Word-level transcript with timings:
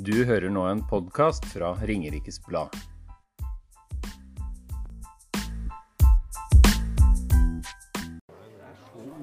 Du 0.00 0.14
hører 0.24 0.48
nå 0.48 0.62
en 0.64 0.78
podkast 0.88 1.44
fra 1.44 1.74
Ringerikes 1.84 2.38
Blad. 2.46 2.72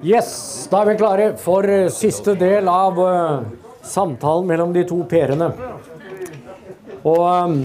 Yes, 0.06 0.28
da 0.70 0.84
er 0.84 0.90
vi 0.92 0.94
klare 1.00 1.24
for 1.42 1.66
siste 1.90 2.36
del 2.38 2.70
av 2.70 3.00
uh, 3.02 3.40
samtalen 3.82 4.46
mellom 4.46 4.76
de 4.76 4.84
to 4.86 5.00
Per-ene. 5.10 5.48
Og 7.02 7.24
um, 7.26 7.58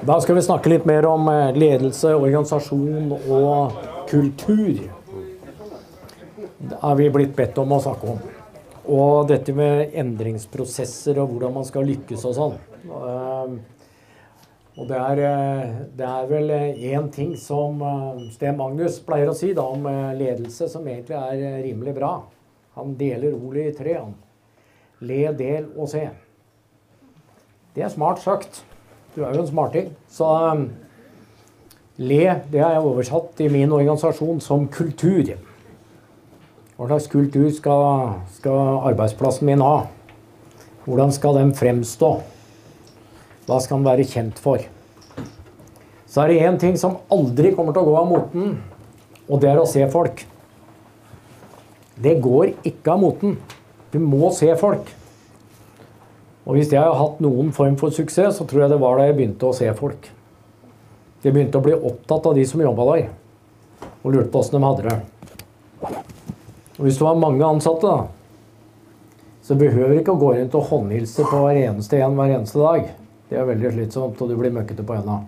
da 0.00 0.16
skal 0.24 0.38
vi 0.38 0.46
snakke 0.46 0.72
litt 0.72 0.88
mer 0.88 1.04
om 1.10 1.28
uh, 1.28 1.52
ledelse, 1.52 2.14
organisasjon 2.16 3.12
og 3.12 3.76
kultur. 4.08 4.86
Det 6.64 6.80
har 6.80 6.96
vi 6.96 7.12
blitt 7.12 7.36
bedt 7.36 7.60
om 7.60 7.76
å 7.76 7.82
snakke 7.90 8.16
om. 8.16 8.24
Og 8.86 9.26
dette 9.26 9.50
med 9.56 9.96
endringsprosesser 9.98 11.18
og 11.18 11.32
hvordan 11.32 11.56
man 11.56 11.66
skal 11.66 11.88
lykkes 11.88 12.22
og 12.28 12.36
sånn. 12.36 12.58
Eh, 12.86 13.56
og 14.76 14.90
det 14.90 14.98
er, 15.00 15.22
eh, 15.24 15.74
det 15.96 16.06
er 16.06 16.28
vel 16.30 16.52
én 16.52 17.08
ting 17.10 17.32
som 17.40 17.80
eh, 17.82 18.26
Sten 18.34 18.58
Magnus 18.58 19.00
pleier 19.02 19.32
å 19.32 19.34
si 19.34 19.54
da, 19.56 19.64
om 19.64 19.88
eh, 19.90 20.14
ledelse, 20.18 20.68
som 20.68 20.86
egentlig 20.86 21.16
er 21.16 21.40
eh, 21.40 21.62
rimelig 21.64 21.96
bra. 21.96 22.12
Han 22.76 22.94
deler 23.00 23.34
ordet 23.34 23.70
i 23.70 23.76
tre. 23.78 23.96
Han. 23.98 24.14
Le, 25.00 25.22
del 25.36 25.70
og 25.74 25.88
se. 25.90 26.04
Det 27.74 27.84
er 27.84 27.92
smart 27.92 28.20
sagt. 28.22 28.62
Du 29.16 29.22
er 29.24 29.34
jo 29.34 29.42
en 29.42 29.48
smarting. 29.48 29.90
Så 30.12 30.28
eh, 30.44 30.62
le, 31.96 32.22
det 32.52 32.62
har 32.62 32.76
jeg 32.76 32.86
oversatt 32.92 33.42
i 33.42 33.50
min 33.50 33.72
organisasjon 33.72 34.44
som 34.44 34.68
kultur. 34.68 35.34
Hva 36.76 36.90
slags 36.90 37.06
kultur 37.08 37.46
skal, 37.56 38.18
skal 38.36 38.82
arbeidsplassen 38.90 39.48
min 39.48 39.62
ha? 39.64 39.86
Hvordan 40.84 41.12
skal 41.14 41.38
den 41.38 41.54
fremstå? 41.56 42.10
Hva 43.46 43.60
skal 43.64 43.80
den 43.80 43.86
være 43.86 44.04
kjent 44.04 44.40
for? 44.42 44.60
Så 46.04 46.20
er 46.22 46.28
det 46.28 46.42
én 46.44 46.58
ting 46.60 46.76
som 46.76 46.98
aldri 47.12 47.54
kommer 47.56 47.72
til 47.72 47.80
å 47.80 47.88
gå 47.88 47.96
av 47.96 48.10
moten, 48.10 48.58
og 49.24 49.40
det 49.40 49.50
er 49.54 49.62
å 49.62 49.64
se 49.68 49.88
folk. 49.92 50.20
Det 51.96 52.18
går 52.20 52.52
ikke 52.68 52.92
av 52.92 53.00
moten. 53.00 53.38
Du 53.92 53.96
må 54.02 54.28
se 54.36 54.52
folk. 54.60 54.92
Og 56.44 56.58
hvis 56.58 56.70
jeg 56.76 56.84
har 56.84 56.94
hatt 57.00 57.24
noen 57.24 57.54
form 57.56 57.80
for 57.80 57.88
suksess, 57.88 58.36
så 58.36 58.44
tror 58.44 58.66
jeg 58.66 58.74
det 58.74 58.82
var 58.84 59.00
da 59.00 59.08
jeg 59.08 59.16
begynte 59.16 59.48
å 59.48 59.56
se 59.56 59.72
folk. 59.80 60.12
Jeg 61.24 61.32
begynte 61.32 61.56
å 61.56 61.64
bli 61.64 61.74
opptatt 61.74 62.28
av 62.28 62.36
de 62.36 62.44
som 62.46 62.60
jobba 62.60 62.84
der, 62.92 63.08
og 64.04 64.12
lurte 64.12 64.28
på 64.30 64.44
åssen 64.44 64.60
de 64.60 64.66
hadde 64.68 64.90
det. 64.90 65.35
Og 66.76 66.84
hvis 66.84 66.98
du 67.00 67.06
har 67.06 67.16
mange 67.18 67.44
ansatte, 67.44 67.88
da, 67.88 68.06
så 69.46 69.54
behøver 69.54 69.94
du 69.94 70.00
ikke 70.00 70.14
å 70.16 70.20
gå 70.20 70.32
rundt 70.34 70.54
og 70.58 70.70
håndhilse 70.70 71.24
på 71.30 71.40
hver 71.44 71.60
eneste 71.62 72.00
en 72.02 72.16
hver 72.18 72.34
eneste 72.34 72.60
dag. 72.60 72.88
Det 73.30 73.38
er 73.38 73.48
veldig 73.48 73.72
slitsomt, 73.72 74.20
og 74.20 74.30
du 74.30 74.36
blir 74.38 74.54
møkkete 74.54 74.84
på 74.86 74.96
henda. 74.98 75.20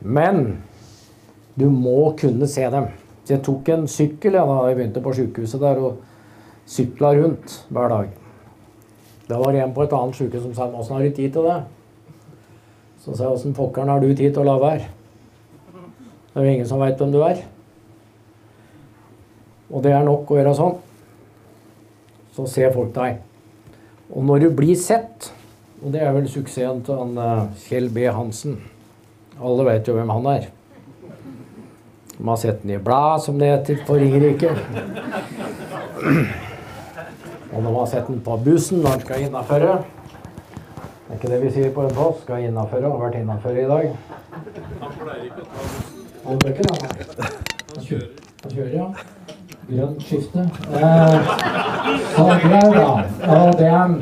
Men 0.00 0.60
du 1.56 1.66
må 1.72 2.12
kunne 2.20 2.48
se 2.48 2.66
dem. 2.72 2.90
Jeg 3.30 3.42
tok 3.46 3.68
en 3.70 3.84
sykkel 3.90 4.34
ja, 4.34 4.44
da 4.46 4.62
jeg 4.68 4.78
begynte 4.78 5.02
på 5.04 5.12
sykehuset 5.14 5.62
der, 5.62 5.78
og 5.78 6.70
sykla 6.70 7.12
rundt 7.18 7.60
hver 7.70 7.92
dag. 7.92 8.14
Da 9.30 9.38
var 9.38 9.54
det 9.54 9.62
en 9.62 9.74
på 9.74 9.84
et 9.84 9.92
annet 9.94 10.18
sykehus 10.18 10.42
som 10.42 10.54
sa 10.54 10.66
'Åssen 10.66 10.96
har 10.96 11.02
du 11.02 11.10
tid 11.10 11.32
til 11.32 11.42
det?' 11.42 11.62
Så 13.04 13.16
sa 13.16 13.24
jeg 13.24 13.32
'Åssen 13.32 13.54
pokkeren 13.54 13.88
har 13.88 14.00
du 14.00 14.14
tid 14.14 14.34
til 14.34 14.42
å 14.42 14.44
la 14.44 14.58
være?' 14.58 14.88
Det 16.34 16.40
er 16.40 16.44
jo 16.44 16.50
ingen 16.50 16.66
som 16.66 16.80
veit 16.80 16.98
hvem 16.98 17.12
du 17.12 17.22
er. 17.22 17.36
Og 19.70 19.82
det 19.84 19.92
er 19.94 20.06
nok 20.06 20.30
å 20.30 20.38
gjøre 20.38 20.54
sånn. 20.58 20.78
Så 22.34 22.46
ser 22.50 22.72
folk 22.74 22.92
deg. 22.94 23.20
Og 24.10 24.24
når 24.26 24.46
du 24.46 24.48
blir 24.58 24.74
sett, 24.78 25.30
og 25.80 25.92
det 25.94 26.02
er 26.02 26.14
vel 26.14 26.26
suksessen 26.30 26.82
til 26.86 26.98
han 26.98 27.18
eh, 27.18 27.44
Kjell 27.68 27.88
B. 27.94 28.04
Hansen 28.10 28.58
Alle 29.40 29.64
vet 29.70 29.86
jo 29.88 29.94
hvem 29.96 30.10
han 30.12 30.26
er. 30.34 30.48
De 32.16 32.26
har 32.26 32.36
sett 32.36 32.62
den 32.62 32.74
i 32.74 32.80
blad, 32.84 33.22
som 33.24 33.38
det 33.40 33.48
heter 33.48 33.78
på 33.86 33.96
Ringerike. 33.96 34.50
Og 37.50 37.62
de 37.64 37.72
har 37.76 37.86
sett 37.88 38.10
den 38.10 38.20
på 38.26 38.36
bussen 38.44 38.82
når 38.82 38.90
han 38.90 39.06
skal 39.06 39.24
innaføre. 39.24 39.78
Det 41.06 41.14
er 41.14 41.16
ikke 41.16 41.30
det 41.32 41.40
vi 41.46 41.54
sier 41.54 41.72
på 41.74 41.86
en 41.86 41.96
post. 41.96 42.26
Skal 42.26 42.44
innaføre. 42.50 42.90
Har 42.90 43.00
vært 43.06 43.16
innaføre 43.22 43.64
i 43.64 43.70
dag. 43.70 43.86
Han 44.82 44.92
pleier 45.00 46.52
ikke 46.52 46.66
å 46.66 46.68
ta 46.68 46.92
bussen. 46.98 47.40
Han 47.70 47.88
kjører, 47.88 48.12
han 48.42 48.54
kjører 48.58 48.76
ja. 48.76 48.90
Grønt 49.70 50.02
skifte. 50.02 50.40
Eh, 50.74 51.28
så 52.14 52.24
er 52.26 52.70
bra. 52.74 52.88
Og 53.36 53.58
det 53.58 53.66
er 53.66 53.92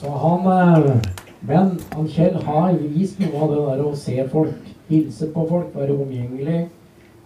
så 0.00 0.10
han 0.10 0.46
eh, 0.52 0.96
Men 1.40 1.80
han 1.92 2.08
Kjell 2.08 2.36
har 2.44 2.76
vist 2.94 3.18
noe 3.20 3.40
av 3.42 3.50
det 3.50 3.62
der 3.64 3.82
å 3.84 3.94
se 3.96 4.26
folk, 4.30 4.68
hilse 4.90 5.26
på 5.34 5.46
folk, 5.48 5.74
være 5.74 5.96
omgjengelig. 5.96 6.60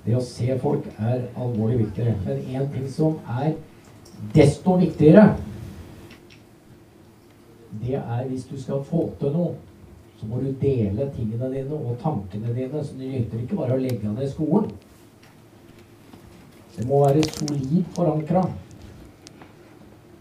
Det 0.06 0.16
å 0.16 0.22
se 0.24 0.56
folk 0.62 0.86
er 0.98 1.26
alvorlig 1.36 1.82
viktig. 1.82 2.14
Men 2.24 2.40
én 2.54 2.70
ting 2.72 2.88
som 2.88 3.18
er 3.42 3.52
desto 4.34 4.78
viktigere, 4.80 5.34
det 7.82 7.98
er 7.98 8.24
hvis 8.30 8.46
du 8.48 8.56
skal 8.60 8.84
få 8.86 9.08
til 9.20 9.34
noe, 9.34 9.54
så 10.20 10.30
må 10.30 10.40
du 10.40 10.52
dele 10.62 11.10
tingene 11.16 11.50
dine 11.52 11.74
og 11.74 11.98
tankene 12.00 12.54
dine. 12.54 12.84
Så 12.84 12.96
det 12.96 13.10
nytter 13.10 13.44
ikke 13.44 13.60
bare 13.60 13.76
å 13.76 13.82
legge 13.82 14.08
ned 14.08 14.30
skolen. 14.30 14.70
Det 16.74 16.86
må 16.88 17.00
være 17.04 17.24
solid 17.28 17.84
forankra. 17.96 18.44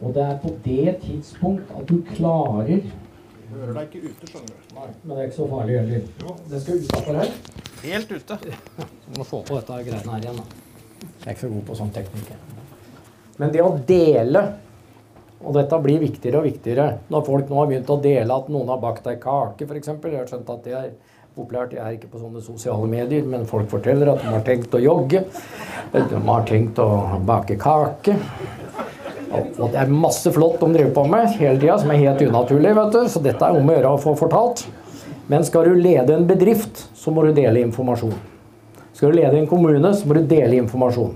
Og 0.04 0.14
det 0.16 0.24
er 0.24 0.38
på 0.44 0.52
det 0.66 0.98
tidspunkt 1.06 1.72
at 1.78 1.88
du 1.90 2.02
klarer 2.14 2.84
Hører 3.54 3.76
deg 3.78 3.92
ikke 3.92 4.10
ute, 4.10 4.28
skjønner 4.32 4.50
du. 4.50 4.70
Nei, 4.74 4.88
men 5.04 5.12
det 5.12 5.18
er 5.22 5.28
ikke 5.28 5.36
så 5.36 5.46
farlig 5.52 5.76
heller. 5.78 6.06
Det 6.50 6.62
skal 6.64 6.80
utafor 6.82 7.18
her. 7.20 7.34
Helt 7.84 8.14
ute. 8.16 8.38
Du 9.04 9.20
må 9.20 9.26
få 9.30 9.44
på 9.46 9.60
dette 9.60 9.76
greiene 9.86 10.16
her 10.16 10.24
igjen, 10.24 10.40
da. 10.40 10.46
Jeg 11.04 11.28
er 11.28 11.36
ikke 11.36 11.44
så 11.44 11.50
god 11.52 11.66
på 11.68 11.76
sånn 11.78 11.92
teknikk. 11.94 12.32
Men 13.38 13.54
det 13.54 13.62
å 13.62 13.76
dele 13.88 14.42
og 15.44 15.58
dette 15.58 15.80
blir 15.84 16.00
viktigere 16.02 16.40
og 16.40 16.48
viktigere 16.48 16.86
når 17.12 17.26
folk 17.28 17.50
nå 17.52 17.60
har 17.60 17.70
begynt 17.70 17.92
å 17.92 18.00
dele 18.02 18.38
at 18.40 18.50
noen 18.54 18.72
har 18.72 18.80
bakt 18.82 19.10
ei 19.12 19.18
kake, 19.22 19.68
f.eks. 19.68 19.92
Jeg 19.92 20.16
har 20.16 20.30
skjønt 20.30 20.52
at 20.54 20.66
det 20.66 20.76
er 20.80 20.90
populært. 21.34 21.74
Jeg 21.74 21.82
er 21.82 21.96
ikke 21.96 22.12
på 22.12 22.20
sånne 22.22 22.42
sosiale 22.46 22.88
medier, 22.90 23.24
men 23.26 23.48
folk 23.50 23.72
forteller 23.72 24.12
at 24.12 24.22
de 24.22 24.30
har 24.30 24.44
tenkt 24.46 24.76
å 24.78 24.82
jogge. 24.82 25.24
De 25.94 26.20
har 26.28 26.46
tenkt 26.46 26.82
å 26.82 26.90
bake 27.26 27.58
kake. 27.62 28.18
Og 29.34 29.72
det 29.74 29.80
er 29.82 29.90
masse 29.90 30.30
flott 30.36 30.60
de 30.62 30.70
driver 30.76 30.94
på 30.94 31.08
med 31.10 31.34
hele 31.40 31.58
tida, 31.58 31.80
som 31.82 31.90
er 31.90 32.04
helt 32.04 32.22
unaturlig. 32.22 32.76
vet 32.78 32.94
du. 32.94 33.02
Så 33.10 33.22
dette 33.24 33.48
er 33.48 33.58
om 33.58 33.70
å 33.70 33.78
gjøre 33.80 33.96
å 33.96 34.02
få 34.04 34.14
fortalt. 34.20 34.68
Men 35.32 35.46
skal 35.48 35.72
du 35.72 35.80
lede 35.80 36.14
en 36.14 36.28
bedrift, 36.30 36.86
så 36.94 37.12
må 37.12 37.26
du 37.26 37.34
dele 37.34 37.64
informasjon. 37.66 38.14
Skal 38.94 39.10
du 39.10 39.18
lede 39.18 39.40
en 39.40 39.50
kommune, 39.50 39.94
så 39.98 40.06
må 40.06 40.20
du 40.20 40.28
dele 40.30 40.60
informasjon. 40.62 41.16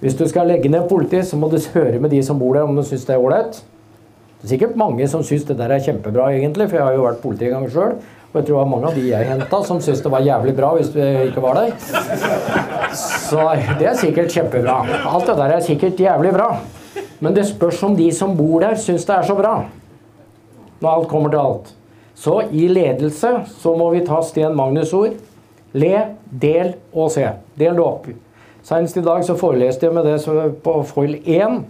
Hvis 0.00 0.16
du 0.16 0.26
skal 0.28 0.48
legge 0.52 0.68
ned 0.68 0.88
politi, 0.88 1.22
så 1.24 1.36
må 1.40 1.48
du 1.48 1.56
høre 1.72 2.00
med 2.00 2.12
de 2.12 2.20
som 2.24 2.38
bor 2.40 2.56
der, 2.56 2.68
om 2.68 2.76
de 2.76 2.84
syns 2.84 3.06
det 3.08 3.16
er 3.16 3.24
ålreit. 3.24 3.62
Det 4.40 4.48
er 4.48 4.54
sikkert 4.54 4.76
mange 4.80 5.08
som 5.08 5.24
syns 5.24 5.44
det 5.48 5.56
der 5.56 5.72
er 5.72 5.84
kjempebra, 5.84 6.30
egentlig, 6.36 6.68
for 6.68 6.80
jeg 6.80 6.88
har 6.88 6.96
jo 6.96 7.06
vært 7.06 7.22
politi 7.24 7.48
en 7.48 7.56
gang 7.58 7.68
sjøl. 7.72 7.98
Og 8.30 8.36
jeg 8.38 8.46
tror 8.46 8.54
det 8.54 8.58
var 8.60 8.68
mange 8.70 8.86
av 8.86 8.94
de 8.94 9.08
jeg 9.08 9.26
henta, 9.26 9.58
som 9.66 9.80
syntes 9.82 10.04
det 10.04 10.10
var 10.12 10.22
jævlig 10.22 10.52
bra 10.54 10.68
hvis 10.76 10.92
vi 10.94 11.06
ikke 11.26 11.42
var 11.42 11.58
der. 11.58 11.72
Så 12.94 13.42
det 13.80 13.88
er 13.90 13.96
sikkert 13.98 14.30
kjempebra. 14.30 14.76
Alt 15.10 15.26
det 15.26 15.34
der 15.40 15.54
er 15.56 15.64
sikkert 15.66 15.98
jævlig 15.98 16.30
bra. 16.36 16.52
Men 17.20 17.34
det 17.34 17.48
spørs 17.48 17.82
om 17.82 17.96
de 17.98 18.06
som 18.14 18.36
bor 18.38 18.62
der, 18.62 18.78
syns 18.78 19.04
det 19.08 19.16
er 19.16 19.26
så 19.26 19.34
bra. 19.34 19.56
Når 20.80 20.90
alt 20.92 21.08
kommer 21.10 21.32
til 21.32 21.42
alt. 21.42 21.72
Så 22.14 22.36
i 22.54 22.68
ledelse 22.70 23.32
så 23.50 23.72
må 23.76 23.90
vi 23.94 24.04
ta 24.06 24.20
Sten 24.22 24.54
Magnus' 24.56 24.94
ord. 24.94 25.18
Le, 25.72 25.96
del 26.30 26.74
og 26.92 27.10
se. 27.14 27.26
Del 27.58 27.74
det 27.78 27.84
opp. 27.84 28.06
Senest 28.66 28.98
i 29.00 29.02
dag 29.04 29.24
så 29.26 29.34
foreleste 29.38 29.86
jeg 29.88 29.96
med 29.96 30.06
det 30.06 30.20
på 30.62 30.76
foil 30.86 31.18
1. 31.18 31.60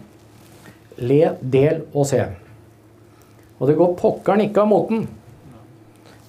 Le, 1.00 1.22
del 1.40 1.82
og 1.94 2.06
se. 2.10 2.20
Og 3.60 3.68
det 3.68 3.78
går 3.80 3.96
pokkeren 3.96 4.44
ikke 4.44 4.64
av 4.64 4.70
moten. 4.70 5.08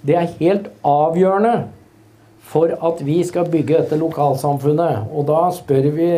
Det 0.01 0.15
er 0.17 0.33
helt 0.39 0.71
avgjørende 0.87 1.55
for 2.51 2.73
at 2.87 3.05
vi 3.05 3.19
skal 3.23 3.49
bygge 3.51 3.77
dette 3.77 3.99
lokalsamfunnet. 4.01 5.11
Og 5.13 5.27
da 5.29 5.43
spør 5.55 5.89
vi 5.93 6.11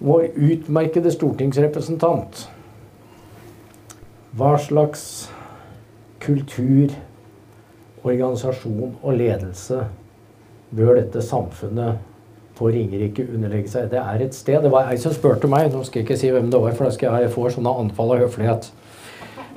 vår 0.00 0.30
utmerkede 0.34 1.12
stortingsrepresentant 1.12 2.48
hva 4.38 4.54
slags 4.62 5.02
kultur, 6.22 6.92
organisasjon 8.06 8.94
og 9.02 9.16
ledelse 9.18 9.80
bør 10.70 10.94
dette 11.00 11.22
samfunnet 11.24 11.98
på 12.56 12.70
Ringerike 12.70 13.26
underlegge 13.26 13.72
seg? 13.72 13.88
Det 13.90 13.98
er 13.98 14.22
et 14.22 14.36
sted. 14.36 14.60
Det 14.62 14.70
var 14.72 14.90
ei 14.90 14.98
som 15.02 15.14
spurte 15.16 15.50
meg, 15.50 15.72
nå 15.72 15.82
skal 15.86 16.00
jeg 16.00 16.08
ikke 16.08 16.20
si 16.20 16.30
hvem 16.30 16.50
det 16.52 16.60
var, 16.62 16.76
for 16.78 16.86
da 16.86 16.94
skal 16.94 17.24
jeg 17.24 17.34
få 17.34 17.48
sånne 17.50 17.74
anfall 17.82 18.14
av 18.14 18.22
høflighet. 18.24 18.70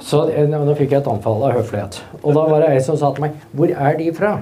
Så 0.03 0.25
eh, 0.29 0.49
Nå 0.49 0.75
fikk 0.77 0.91
jeg 0.93 1.01
et 1.01 1.09
anfall 1.09 1.43
av 1.47 1.55
høflighet. 1.57 2.01
Og 2.21 2.35
da 2.35 2.43
var 2.49 2.63
det 2.63 2.73
ei 2.75 2.81
som 2.83 2.99
sa 2.99 3.13
til 3.15 3.27
meg 3.27 3.39
Hvor 3.55 3.71
er 3.71 3.97
de 3.99 4.09
fra? 4.15 4.33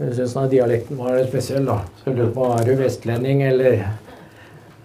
Jeg 0.00 0.16
syns 0.16 0.36
dialekten 0.48 0.96
var 0.96 1.18
litt 1.18 1.28
spesiell, 1.28 1.66
da. 1.68 1.82
Så 2.00 2.14
lurte 2.14 2.32
på 2.32 2.46
er 2.54 2.62
du 2.64 2.70
vestlending, 2.78 3.42
eller 3.44 3.82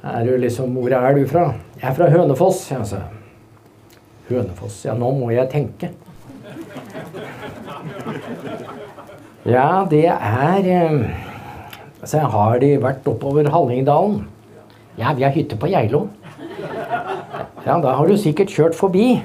er 0.04 0.26
du 0.28 0.34
liksom 0.44 0.76
Hvor 0.76 0.92
er 0.92 1.16
du 1.16 1.24
fra? 1.30 1.46
Jeg 1.80 1.88
er 1.92 1.96
fra 1.96 2.10
Hønefoss, 2.12 2.66
jeg, 2.74 2.90
sa. 2.90 3.06
Hønefoss. 4.28 4.82
Ja, 4.90 4.98
nå 5.00 5.14
må 5.16 5.32
jeg 5.32 5.48
tenke. 5.54 5.94
Ja, 9.46 9.86
det 9.86 10.08
er 10.10 10.66
eh, 10.66 11.04
Så 12.02 12.18
har 12.34 12.56
de 12.64 12.72
vært 12.82 13.06
oppover 13.06 13.46
Hallingdalen. 13.54 14.24
Ja, 14.98 15.12
vi 15.14 15.22
har 15.22 15.36
hytte 15.36 15.58
på 15.62 15.70
Geilo. 15.70 16.08
Ja, 17.66 17.80
da 17.82 17.96
har 17.98 18.06
du 18.06 18.14
sikkert 18.22 18.52
kjørt 18.54 18.76
forbi. 18.78 19.16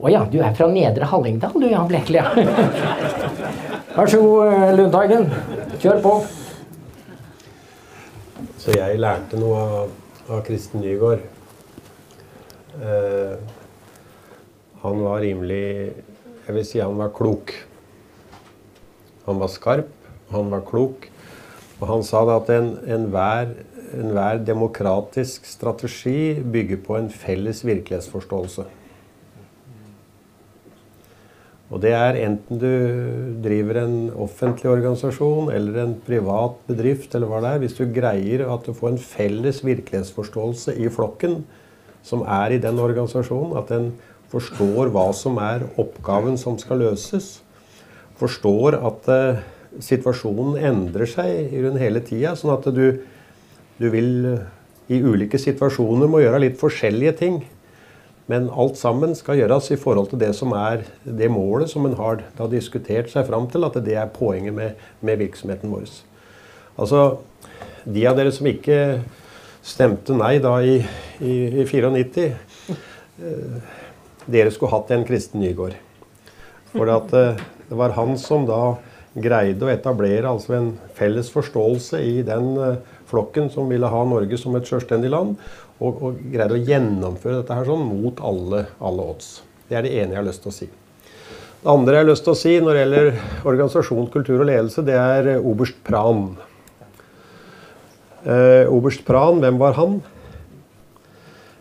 Å 0.00 0.08
ja, 0.08 0.22
du 0.32 0.38
er 0.40 0.54
fra 0.56 0.64
Nedre 0.72 1.04
Hallingdal 1.10 1.58
du, 1.60 1.66
Jan 1.68 1.90
Blekle. 1.90 2.22
Ja. 2.24 2.30
Vær 3.98 4.08
så 4.08 4.20
god, 4.22 4.48
eh, 4.48 4.70
Lundteigen. 4.78 5.26
Kjør 5.82 6.00
på. 6.00 6.12
Så 8.62 8.72
jeg 8.78 8.96
lærte 9.04 9.36
noe 9.36 9.60
av, 9.60 9.92
av 10.32 10.40
Kristen 10.46 10.80
Nygaard. 10.80 11.20
Eh, 12.80 13.36
han 14.80 15.04
var 15.04 15.20
rimelig 15.20 15.92
Jeg 16.46 16.56
vil 16.56 16.64
si 16.66 16.80
han 16.80 16.96
var 16.96 17.12
klok. 17.12 17.52
Han 19.28 19.36
var 19.44 19.52
skarp, 19.52 19.92
han 20.32 20.48
var 20.48 20.64
klok. 20.64 21.10
Og 21.76 21.88
han 21.92 22.08
sa 22.08 22.24
at 22.38 22.48
enhver 22.56 23.52
en 23.52 23.60
enhver 23.98 24.40
demokratisk 24.46 25.46
strategi 25.48 26.34
bygger 26.42 26.80
på 26.86 26.98
en 26.98 27.10
felles 27.10 27.62
virkelighetsforståelse. 27.66 28.64
Og 31.72 31.80
det 31.80 31.94
er 31.96 32.18
enten 32.20 32.58
du 32.60 32.72
driver 33.44 33.78
en 33.80 33.96
offentlig 34.20 34.68
organisasjon 34.68 35.48
eller 35.54 35.78
en 35.80 35.94
privat 36.04 36.58
bedrift, 36.68 37.14
eller 37.16 37.30
hva 37.30 37.40
det 37.40 37.52
er, 37.52 37.62
hvis 37.62 37.78
du 37.78 37.86
greier 37.88 38.44
at 38.44 38.66
du 38.68 38.76
får 38.76 38.92
en 38.92 39.00
felles 39.00 39.62
virkelighetsforståelse 39.64 40.76
i 40.76 40.90
flokken 40.92 41.40
som 42.04 42.26
er 42.26 42.52
i 42.52 42.60
den 42.60 42.80
organisasjonen, 42.82 43.56
at 43.56 43.72
den 43.72 43.92
forstår 44.32 44.90
hva 44.92 45.06
som 45.16 45.38
er 45.40 45.64
oppgaven 45.80 46.36
som 46.40 46.58
skal 46.60 46.82
løses, 46.82 47.38
forstår 48.20 48.76
at 48.76 49.08
uh, 49.08 49.40
situasjonen 49.80 50.58
endrer 50.60 51.08
seg 51.08 51.54
rundt 51.64 51.80
hele 51.80 52.02
tida, 52.04 52.34
sånn 52.36 52.52
at 52.54 52.68
du, 52.74 52.84
du 53.80 53.88
vil 53.92 54.12
uh, 54.26 54.44
i 54.92 55.00
ulike 55.00 55.40
situasjoner 55.40 56.10
må 56.10 56.22
gjøre 56.22 56.42
litt 56.44 56.60
forskjellige 56.60 57.16
ting. 57.22 57.42
Men 58.30 58.48
alt 58.54 58.78
sammen 58.78 59.16
skal 59.18 59.40
gjøres 59.40 59.72
i 59.74 59.80
forhold 59.80 60.12
til 60.12 60.20
det 60.22 60.30
som 60.38 60.54
er 60.56 60.84
det 61.02 61.30
målet 61.32 61.70
som 61.72 61.86
en 61.88 61.96
har 61.98 62.22
diskutert 62.52 63.10
seg 63.12 63.26
fram 63.28 63.48
til, 63.50 63.66
at 63.66 63.76
det 63.84 63.96
er 63.98 64.12
poenget 64.14 64.54
med, 64.54 64.78
med 65.00 65.18
virksomheten 65.20 65.72
vår. 65.72 65.90
Altså, 66.78 67.18
de 67.84 68.06
av 68.08 68.16
dere 68.16 68.32
som 68.32 68.46
ikke 68.48 68.78
stemte 69.62 70.14
nei 70.16 70.36
da 70.42 70.56
i, 70.64 70.78
i, 71.22 71.34
i 71.62 71.66
94 71.66 72.24
eh, 72.30 73.58
Dere 74.22 74.52
skulle 74.54 74.70
hatt 74.70 74.90
en 74.94 75.04
Kristen 75.06 75.42
Nygaard. 75.42 75.74
For 76.70 76.88
at, 76.94 77.10
eh, 77.18 77.40
det 77.68 77.78
var 77.78 77.94
han 77.98 78.14
som 78.22 78.46
da 78.46 78.76
greide 79.12 79.66
å 79.66 79.70
etablere 79.72 80.30
altså 80.30 80.54
en 80.56 80.68
felles 80.96 81.28
forståelse 81.34 81.98
i 82.06 82.20
den 82.26 82.52
eh, 82.62 82.78
flokken 83.12 83.50
som 83.52 83.68
ville 83.70 83.88
ha 83.92 84.04
Norge 84.08 84.38
som 84.40 84.56
et 84.56 84.68
selvstendig 84.68 85.12
land 85.12 85.36
og, 85.78 85.90
og 85.92 86.20
greide 86.32 86.56
å 86.56 86.62
gjennomføre 86.62 87.40
dette 87.40 87.58
her 87.58 87.68
sånn 87.68 87.84
mot 87.86 88.22
alle, 88.24 88.66
alle, 88.80 89.08
odds. 89.14 89.34
Det 89.68 89.78
er 89.78 89.86
det 89.86 89.92
ene 89.98 90.16
jeg 90.16 90.20
har 90.20 90.28
lyst 90.28 90.44
til 90.44 90.52
å 90.52 90.56
si. 90.56 90.70
Det 91.62 91.70
andre 91.70 91.94
jeg 91.94 92.04
har 92.04 92.10
lyst 92.10 92.26
til 92.26 92.34
å 92.34 92.40
si 92.40 92.54
når 92.58 92.74
det 92.74 92.80
gjelder 92.82 93.12
organisasjon, 93.52 94.08
kultur 94.14 94.40
og 94.40 94.48
ledelse, 94.48 94.86
det 94.86 94.96
er 94.98 95.30
eh, 95.36 95.50
oberst 95.52 95.78
Pran. 95.86 96.24
Eh, 98.22 98.66
oberst 98.70 99.04
Pran, 99.06 99.38
hvem 99.42 99.60
var 99.62 99.78
han? 99.78 100.00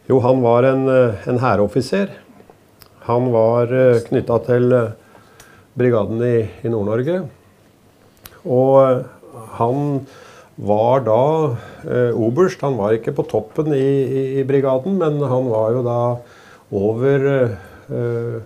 Jo, 0.10 0.18
han 0.20 0.42
var 0.44 0.66
en, 0.68 0.90
eh, 0.90 1.28
en 1.30 1.40
hæroffiser. 1.40 2.10
Han 3.06 3.30
var 3.32 3.72
eh, 3.72 4.02
knytta 4.04 4.40
til 4.44 4.74
eh, 4.76 4.90
brigaden 5.78 6.20
i, 6.26 6.50
i 6.66 6.72
Nord-Norge. 6.74 7.22
Og 8.44 9.06
han 9.60 10.02
var 10.56 11.04
da 11.06 11.24
eh, 11.88 12.16
oberst. 12.16 12.62
Han 12.62 12.78
var 12.80 12.98
ikke 12.98 13.16
på 13.18 13.26
toppen 13.30 13.72
i, 13.74 13.82
i, 13.82 14.24
i, 14.42 14.46
brigaden, 14.48 14.98
men 15.02 15.22
han 15.22 15.50
var 15.52 15.76
jo 15.76 15.84
da 15.86 16.00
over 16.72 17.28
eh, 17.32 18.38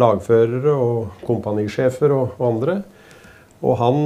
lagførere 0.00 0.74
og 0.74 1.24
kompanisjefer 1.26 2.12
og, 2.14 2.36
og, 2.38 2.46
andre. 2.52 2.76
Og 3.60 3.76
han 3.80 4.02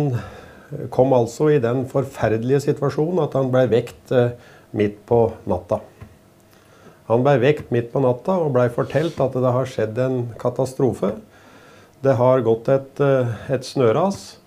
kom 0.94 1.12
altså 1.14 1.50
i 1.54 1.62
den 1.62 1.84
forferdelige 1.90 2.64
situasjonen 2.68 3.22
at 3.26 3.36
han 3.38 3.50
ble 3.54 3.66
vekt 3.72 4.14
eh, 4.14 4.32
midt 4.74 5.02
på 5.08 5.26
natta. 5.50 5.80
Han 7.10 7.20
ble 7.24 7.36
vekt 7.42 7.68
midt 7.74 7.90
på 7.92 8.00
natta 8.00 8.38
og 8.40 8.54
blei 8.54 8.70
fortalt 8.72 9.20
at 9.20 9.36
det 9.36 9.52
har 9.58 9.68
skjedd 9.68 10.00
en 10.00 10.18
katastrofe. 10.40 11.12
Det 12.04 12.16
har 12.16 12.44
gått 12.44 12.68
et, 12.72 13.00
eh, 13.04 13.34
et 13.52 13.64
snøras, 13.64 14.38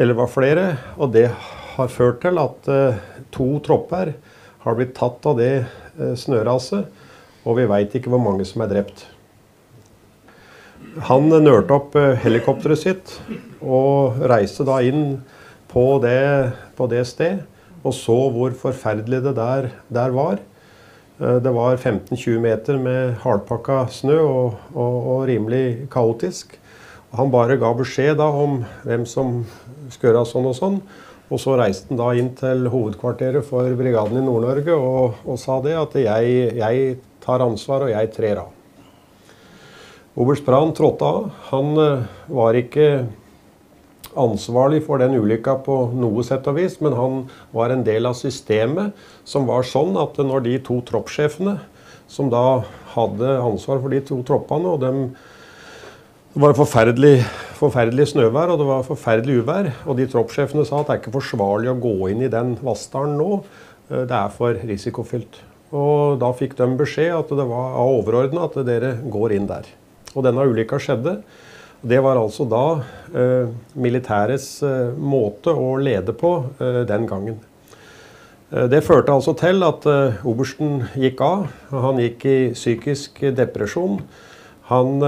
eller 0.00 0.16
var 0.18 0.30
flere, 0.32 0.66
og 0.96 1.12
det 1.14 1.28
har 1.76 1.92
ført 1.92 2.20
til 2.24 2.40
at 2.40 2.68
eh, 2.70 3.00
to 3.34 3.48
tropper 3.64 4.14
har 4.62 4.76
blitt 4.78 4.94
tatt 4.96 5.24
av 5.28 5.38
det 5.40 5.52
eh, 5.62 6.14
snøraset, 6.18 6.88
og 7.42 7.58
vi 7.58 7.68
veit 7.70 7.94
ikke 7.96 8.12
hvor 8.12 8.22
mange 8.22 8.46
som 8.48 8.64
er 8.64 8.72
drept. 8.72 9.06
Han 11.08 11.30
nølte 11.32 11.76
opp 11.76 11.96
eh, 11.98 12.14
helikopteret 12.22 12.82
sitt 12.82 13.16
og 13.62 14.20
reiste 14.32 14.66
da 14.68 14.80
inn 14.84 15.22
på 15.72 15.86
det, 16.04 16.52
på 16.76 16.88
det 16.90 17.06
sted 17.08 17.42
og 17.82 17.94
så 17.96 18.16
hvor 18.30 18.54
forferdelig 18.54 19.22
det 19.24 19.34
der, 19.36 19.68
der 19.90 20.12
var. 20.14 20.38
Det 21.18 21.50
var 21.54 21.76
15-20 21.76 22.38
meter 22.42 22.78
med 22.78 23.16
hardpakka 23.22 23.84
snø 23.90 24.18
og, 24.22 24.60
og, 24.74 24.94
og 25.14 25.24
rimelig 25.28 25.88
kaotisk. 25.90 26.56
Han 27.18 27.30
bare 27.30 27.58
ga 27.60 27.72
beskjed 27.76 28.16
da 28.18 28.28
om 28.32 28.62
hvem 28.86 29.04
som 29.06 29.42
skulle 29.92 30.14
gjøre 30.14 30.30
sånn 30.30 30.48
og 30.48 30.56
sånn. 30.56 30.78
Og 31.30 31.40
så 31.40 31.54
reiste 31.56 31.88
han 31.92 32.00
da 32.00 32.10
inn 32.18 32.32
til 32.36 32.66
hovedkvarteret 32.72 33.46
for 33.46 33.68
brigaden 33.78 34.18
i 34.20 34.24
Nord-Norge 34.24 34.74
og, 34.74 35.22
og, 35.24 35.38
sa 35.40 35.60
det 35.64 35.76
at 35.78 35.96
jeg, 36.00 36.52
jeg, 36.58 36.98
tar 37.22 37.44
ansvar 37.44 37.86
og 37.86 37.92
jeg 37.92 38.10
trer 38.16 38.42
av. 38.42 38.50
Oberst 40.18 40.44
Brann 40.44 40.74
trådte 40.76 41.08
av. 41.08 41.28
Han 41.52 41.76
uh, 41.78 42.02
var 42.28 42.58
ikke 42.58 42.88
ansvarlig 44.18 44.82
for 44.84 45.00
den 45.00 45.16
ulykka 45.16 45.54
på 45.64 45.76
noe 45.96 46.24
sett 46.26 46.48
og 46.50 46.58
vis, 46.58 46.76
men 46.84 46.96
han 46.98 47.20
var 47.54 47.72
en 47.72 47.84
del 47.86 48.08
av 48.10 48.18
systemet 48.18 48.92
som 49.24 49.46
var 49.48 49.64
sånn 49.64 49.96
at 50.00 50.18
når 50.20 50.44
de 50.44 50.58
to 50.66 50.80
troppssjefene, 50.88 51.56
som 52.12 52.28
da 52.32 52.62
hadde 52.92 53.38
ansvar 53.40 53.80
for 53.80 53.94
de 53.94 54.02
to 54.04 54.18
troppene, 54.26 54.74
og 54.74 54.82
dem 54.82 55.04
det 56.32 56.40
var 56.40 56.54
forferdelig, 56.56 57.26
forferdelig 57.58 58.06
snøvær 58.08 58.54
og 58.54 58.60
det 58.62 58.64
var 58.64 58.84
forferdelig 58.86 59.42
uvær. 59.42 59.66
Og 59.84 59.98
de 59.98 60.06
troppssjefene 60.08 60.64
sa 60.64 60.78
at 60.80 60.88
det 60.88 60.94
er 60.94 61.00
ikke 61.02 61.12
forsvarlig 61.18 61.68
å 61.68 61.76
gå 61.76 61.92
inn 62.08 62.22
i 62.24 62.30
den 62.32 62.54
Vassdalen 62.64 63.18
nå. 63.20 63.42
Eh, 63.90 64.06
det 64.08 64.16
er 64.16 64.32
for 64.32 64.56
risikofylt. 64.70 65.36
Og 65.76 66.16
da 66.22 66.30
fikk 66.36 66.56
de 66.56 66.70
beskjed 66.80 67.12
at 67.18 67.34
det 67.36 67.46
var 67.50 67.76
av 67.76 67.92
overordna 67.98 68.46
at 68.48 68.56
dere 68.64 68.94
går 69.12 69.36
inn 69.36 69.50
der. 69.50 69.68
Og 70.14 70.24
denne 70.24 70.48
ulykka 70.48 70.80
skjedde. 70.80 71.18
Det 71.84 72.00
var 72.00 72.16
altså 72.16 72.48
da 72.48 72.64
eh, 73.12 73.52
militærets 73.76 74.48
eh, 74.64 74.96
måte 74.96 75.52
å 75.52 75.74
lede 75.84 76.16
på 76.16 76.34
eh, 76.64 76.82
den 76.88 77.08
gangen. 77.12 77.40
Eh, 78.48 78.70
det 78.72 78.84
førte 78.88 79.12
altså 79.12 79.36
til 79.36 79.60
at 79.68 79.84
eh, 79.84 80.24
obersten 80.24 80.86
gikk 80.96 81.20
av. 81.28 81.48
Han 81.76 82.00
gikk 82.00 82.24
i 82.24 82.36
psykisk 82.56 83.20
depresjon. 83.36 84.00
Han 84.72 85.02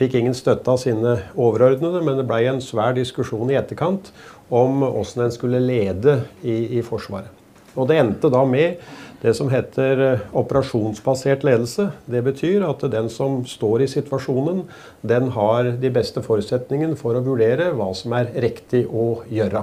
fikk 0.00 0.16
ingen 0.18 0.36
støtte 0.36 0.72
av 0.72 0.80
sine 0.82 1.18
overordnede, 1.36 2.02
men 2.04 2.18
det 2.20 2.26
ble 2.28 2.40
en 2.50 2.62
svær 2.64 2.96
diskusjon 2.96 3.52
i 3.52 3.58
etterkant 3.60 4.12
om 4.52 4.82
hvordan 4.84 5.26
en 5.26 5.34
skulle 5.34 5.62
lede 5.62 6.20
i, 6.42 6.78
i 6.78 6.82
Forsvaret. 6.84 7.30
Og 7.72 7.88
Det 7.88 7.96
endte 7.96 8.28
da 8.32 8.42
med 8.44 8.82
det 9.22 9.32
som 9.38 9.48
heter 9.52 10.00
eh, 10.02 10.24
operasjonsbasert 10.36 11.44
ledelse. 11.46 11.86
Det 12.10 12.20
betyr 12.26 12.64
at 12.66 12.82
den 12.90 13.08
som 13.12 13.42
står 13.48 13.84
i 13.84 13.90
situasjonen, 13.90 14.64
den 15.00 15.30
har 15.36 15.70
de 15.80 15.92
beste 15.94 16.24
forutsetningene 16.24 16.98
for 17.00 17.16
å 17.16 17.22
vurdere 17.24 17.70
hva 17.76 17.92
som 17.96 18.16
er 18.18 18.32
riktig 18.42 18.82
å 18.90 19.22
gjøre. 19.30 19.62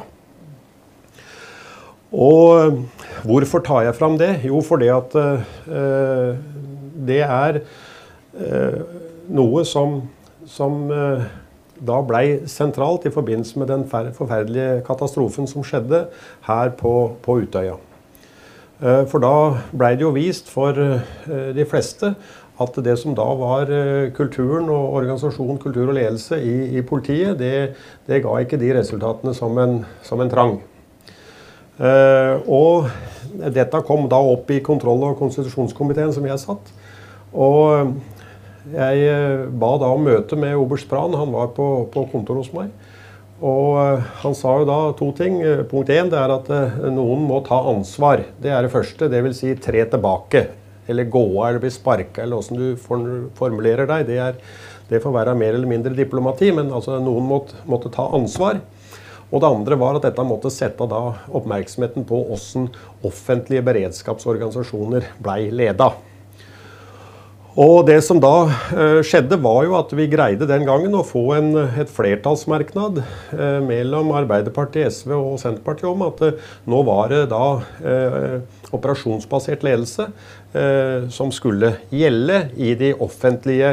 Og 2.10 2.80
hvorfor 3.28 3.62
tar 3.62 3.84
jeg 3.86 3.98
fram 4.00 4.16
det? 4.18 4.32
Jo, 4.50 4.64
fordi 4.66 4.88
at 4.90 5.14
uh, 5.14 6.40
det 7.06 7.20
er 7.22 7.60
uh, 8.40 8.80
noe 9.30 9.62
som 9.68 10.00
som 10.50 10.90
eh, 10.92 11.28
da 11.80 12.00
blei 12.04 12.42
sentralt 12.50 13.06
i 13.08 13.14
forbindelse 13.14 13.60
med 13.62 13.70
den 13.72 13.86
forferdelige 13.90 14.82
katastrofen 14.88 15.48
som 15.48 15.64
skjedde 15.66 16.08
her 16.48 16.74
på, 16.80 16.94
på 17.24 17.40
Utøya. 17.44 17.78
Eh, 18.82 19.04
for 19.12 19.24
da 19.24 19.34
blei 19.72 19.96
det 19.96 20.08
jo 20.08 20.14
vist 20.16 20.50
for 20.52 20.76
eh, 20.76 21.52
de 21.56 21.68
fleste 21.70 22.16
at 22.60 22.76
det 22.84 22.98
som 23.00 23.14
da 23.16 23.24
var 23.40 23.70
kulturen 24.12 24.66
og 24.68 24.98
organisasjon, 24.98 25.62
kultur 25.64 25.94
og 25.94 25.96
ledelse 25.96 26.36
i, 26.44 26.76
i 26.76 26.82
politiet, 26.84 27.38
det, 27.40 27.78
det, 28.04 28.18
ga 28.26 28.34
ikke 28.44 28.60
de 28.60 28.74
resultatene 28.76 29.32
som 29.38 29.56
en, 29.64 29.78
som 30.04 30.20
en 30.20 30.32
trang. 30.34 30.58
og 31.80 32.90
dette 33.56 33.80
kom 33.88 34.10
da 34.12 34.20
opp 34.20 34.52
i 34.52 34.60
kontroll- 34.60 35.06
og 35.08 35.16
konstitusjonskomiteen 35.22 36.12
som 36.12 36.28
jeg 36.28 36.44
satt. 36.44 36.74
Og 37.32 37.96
jeg 38.68 39.04
eh, 39.08 39.48
ba 39.50 39.74
da 39.80 39.90
om 39.96 40.06
møte 40.06 40.38
med 40.40 40.58
oberst 40.60 40.90
Pran. 40.90 41.16
Han 41.18 41.34
var 41.34 41.52
på, 41.56 41.68
på 41.94 42.06
kontor 42.12 42.42
hos 42.42 42.52
meg. 42.56 42.72
Og 43.40 43.78
eh, 43.80 44.08
han 44.24 44.36
sa 44.38 44.58
jo 44.60 44.68
da 44.68 44.80
to 45.00 45.12
ting. 45.18 45.40
Eh, 45.42 45.64
Punkt 45.70 45.92
én 45.94 46.12
er 46.12 46.34
at 46.36 46.50
noen 46.92 47.24
må 47.30 47.40
ta 47.46 47.62
ansvar. 47.72 48.26
Det 48.42 48.52
er 48.52 48.66
det 48.66 48.74
første. 48.74 49.10
Dvs. 49.12 49.40
Si 49.42 49.54
tre 49.64 49.86
tilbake. 49.90 50.48
Eller 50.90 51.06
gå 51.06 51.22
av 51.38 51.52
eller 51.52 51.62
bli 51.62 51.70
sparka, 51.70 52.24
eller 52.24 52.40
åssen 52.42 52.58
du 52.58 52.74
formulerer 53.38 53.86
deg. 53.90 54.08
Det, 54.08 54.18
er, 54.18 54.40
det 54.90 55.04
får 55.04 55.14
være 55.14 55.38
mer 55.38 55.54
eller 55.54 55.70
mindre 55.70 55.94
diplomati, 55.94 56.50
men 56.56 56.74
altså 56.74 56.98
noen 56.98 57.28
måtte, 57.30 57.60
måtte 57.70 57.92
ta 57.94 58.08
ansvar. 58.18 58.58
Og 59.30 59.44
det 59.44 59.52
andre 59.54 59.78
var 59.78 60.00
at 60.00 60.08
dette 60.08 60.26
måtte 60.26 60.50
sette 60.50 60.88
oppmerksomheten 60.90 62.08
på 62.10 62.24
hvordan 62.32 62.72
offentlige 63.06 63.62
beredskapsorganisasjoner 63.68 65.12
blei 65.22 65.44
leda. 65.54 65.92
Og 67.58 67.88
det 67.88 67.98
som 68.06 68.20
da 68.22 68.46
eh, 68.78 69.00
skjedde, 69.06 69.40
var 69.42 69.64
jo 69.66 69.74
at 69.80 69.94
vi 69.98 70.06
greide 70.12 70.46
den 70.50 70.68
gangen 70.68 70.94
å 70.94 71.06
få 71.06 71.24
en, 71.40 71.50
et 71.82 71.90
flertallsmerknad 71.90 73.00
eh, 73.02 73.58
mellom 73.66 74.12
Arbeiderpartiet, 74.20 74.94
SV 74.94 75.16
og 75.18 75.40
Senterpartiet 75.42 75.90
om 75.90 76.04
at 76.06 76.22
eh, 76.28 76.44
nå 76.70 76.84
var 76.86 77.10
det 77.10 77.24
da 77.32 77.46
operasjonsbasert 78.70 79.64
ledelse 79.66 80.06
som 81.14 81.32
skulle 81.34 81.72
gjelde 81.94 82.38
i 82.58 82.72
de 82.78 82.90
offentlige 83.02 83.72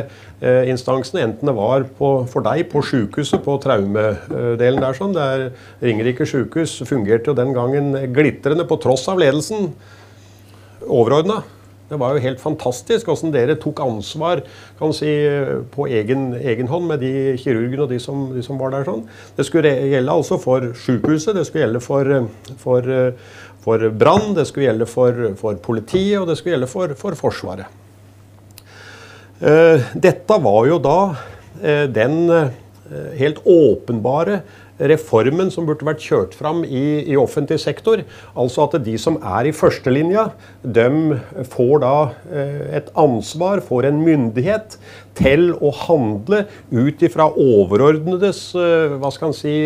instansene. 0.69 1.23
Enten 1.25 1.49
det 1.49 1.55
var 1.57 1.85
på, 1.99 2.11
for 2.33 2.45
deg 2.45 2.67
på 2.73 2.83
sykehuset, 2.85 3.41
på 3.45 3.57
traumedelen 3.65 4.85
der 4.85 4.97
sånn. 4.97 5.17
Der 5.17 5.51
Ringerike 5.85 6.29
sykehus 6.29 6.79
fungerte 6.89 7.33
jo 7.33 7.37
den 7.37 7.53
gangen 7.57 7.93
glitrende 8.17 8.69
på 8.69 8.81
tross 8.81 9.05
av 9.13 9.21
ledelsen 9.21 9.71
overordna. 10.85 11.43
Det 11.87 11.99
var 12.01 12.17
jo 12.17 12.23
helt 12.25 12.43
fantastisk 12.43 13.07
hvordan 13.07 13.33
dere 13.35 13.55
tok 13.63 13.81
ansvar 13.85 14.43
si, 14.97 15.13
på 15.71 15.87
egen, 15.87 16.33
egen 16.35 16.71
hånd 16.71 16.89
med 16.91 17.05
de 17.05 17.37
kirurgene 17.39 17.85
og 17.85 17.93
de 17.95 18.01
som, 18.03 18.27
de 18.35 18.43
som 18.43 18.59
var 18.59 18.75
der. 18.75 18.87
sånn. 18.89 19.05
Det 19.37 19.47
skulle 19.47 19.71
gjelde 19.93 20.17
altså 20.19 20.41
for 20.43 20.73
sykehuset, 20.83 21.37
det 21.39 21.47
skulle 21.47 21.67
gjelde 21.69 21.85
for, 21.85 22.13
for, 22.63 22.91
for 23.63 23.89
brann, 23.95 24.33
det 24.35 24.49
skulle 24.51 24.67
gjelde 24.67 24.91
for, 24.91 25.25
for 25.39 25.63
politiet 25.63 26.19
og 26.19 26.27
det 26.31 26.39
skulle 26.41 26.57
gjelde 26.57 26.73
for, 26.75 26.97
for 26.99 27.19
Forsvaret. 27.23 27.83
Eh, 29.41 29.89
Dette 29.95 30.39
var 30.41 30.63
jo 30.67 30.79
da 30.81 31.01
eh, 31.61 31.85
den 31.93 32.23
eh, 32.33 32.55
helt 33.21 33.43
åpenbare 33.45 34.41
reformen 34.79 35.51
som 35.53 35.67
burde 35.69 35.87
vært 35.87 36.05
kjørt 36.05 36.37
fram 36.37 36.63
i, 36.65 37.03
i 37.09 37.17
offentlig 37.19 37.59
sektor. 37.63 38.03
Altså 38.37 38.67
at 38.67 38.79
de 38.85 38.97
som 39.01 39.19
er 39.23 39.49
i 39.49 39.55
førstelinja, 39.57 40.29
de 40.63 41.19
får 41.53 41.83
da 41.85 41.97
eh, 42.31 42.63
et 42.81 42.93
ansvar, 42.99 43.65
får 43.65 43.91
en 43.91 44.03
myndighet 44.05 44.79
til 45.17 45.49
å 45.65 45.73
handle 45.87 46.45
ut 46.75 47.05
ifra 47.07 47.29
overordnedes 47.33 48.51
eh, 48.59 48.97
hva 49.01 49.13
skal 49.15 49.33
en 49.33 49.37
si, 49.37 49.57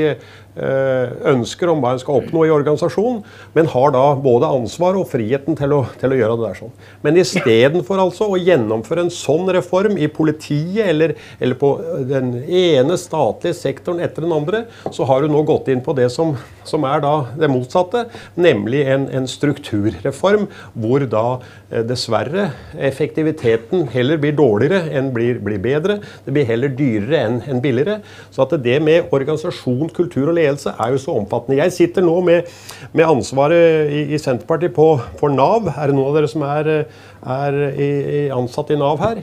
ønsker 0.50 1.70
om 1.70 1.78
hva 1.82 1.92
en 1.94 2.00
skal 2.02 2.20
oppnå 2.20 2.42
i 2.46 2.50
organisasjonen, 2.52 3.20
men 3.54 3.68
har 3.70 3.92
da 3.94 4.02
både 4.18 4.48
ansvar 4.50 4.98
og 4.98 5.06
friheten 5.10 5.54
til 5.58 5.76
å, 5.76 5.80
til 6.00 6.10
å 6.10 6.18
gjøre 6.18 6.36
det 6.40 6.46
der 6.48 6.58
sånn. 6.58 6.72
Men 7.04 7.20
istedenfor 7.20 8.02
altså 8.02 8.26
å 8.32 8.40
gjennomføre 8.40 9.06
en 9.06 9.12
sånn 9.14 9.46
reform 9.54 9.94
i 10.00 10.08
politiet 10.10 10.88
eller, 10.90 11.14
eller 11.38 11.58
på 11.60 11.70
den 12.08 12.32
ene 12.44 12.98
statlige 13.00 13.56
sektoren 13.60 14.02
etter 14.02 14.26
den 14.26 14.34
andre, 14.34 14.64
så 14.90 15.06
har 15.08 15.22
du 15.22 15.30
nå 15.30 15.44
gått 15.48 15.70
inn 15.70 15.84
på 15.86 15.94
det 15.96 16.08
som, 16.12 16.34
som 16.66 16.84
er 16.88 17.04
da 17.04 17.14
det 17.38 17.50
motsatte, 17.52 18.06
nemlig 18.34 18.82
en, 18.90 19.06
en 19.14 19.30
strukturreform 19.30 20.48
hvor 20.74 21.06
da 21.10 21.24
eh, 21.70 21.86
dessverre 21.86 22.50
effektiviteten 22.90 23.86
heller 23.94 24.20
blir 24.20 24.34
dårligere 24.38 24.90
enn 24.98 25.12
blir, 25.14 25.38
blir 25.44 25.62
bedre. 25.62 26.00
Det 26.26 26.34
blir 26.34 26.48
heller 26.50 26.74
dyrere 26.74 27.22
enn 27.22 27.40
enn 27.46 27.62
billigere. 27.62 28.00
Så 28.34 28.44
at 28.44 28.58
det 28.64 28.80
med 28.82 29.10
organisasjon, 29.14 29.92
kultur 29.94 30.28
og 30.28 30.34
ledelse 30.36 30.39
er 30.48 30.94
jo 30.94 31.02
så 31.02 31.16
omfattende. 31.20 31.58
Jeg 31.60 31.74
sitter 31.76 32.06
nå 32.06 32.16
med, 32.26 32.48
med 32.96 33.06
ansvaret 33.08 33.90
i, 33.92 34.06
i 34.14 34.20
Senterpartiet 34.20 34.74
på, 34.76 34.88
for 35.20 35.32
Nav. 35.34 35.68
Er 35.76 35.90
det 35.90 35.96
noen 35.98 36.10
av 36.10 36.18
dere 36.20 36.30
som 36.32 36.44
er, 36.48 36.72
er 37.20 37.60
i, 37.74 37.90
i 38.24 38.24
ansatt 38.34 38.72
i 38.74 38.80
Nav 38.80 39.00
her? 39.04 39.22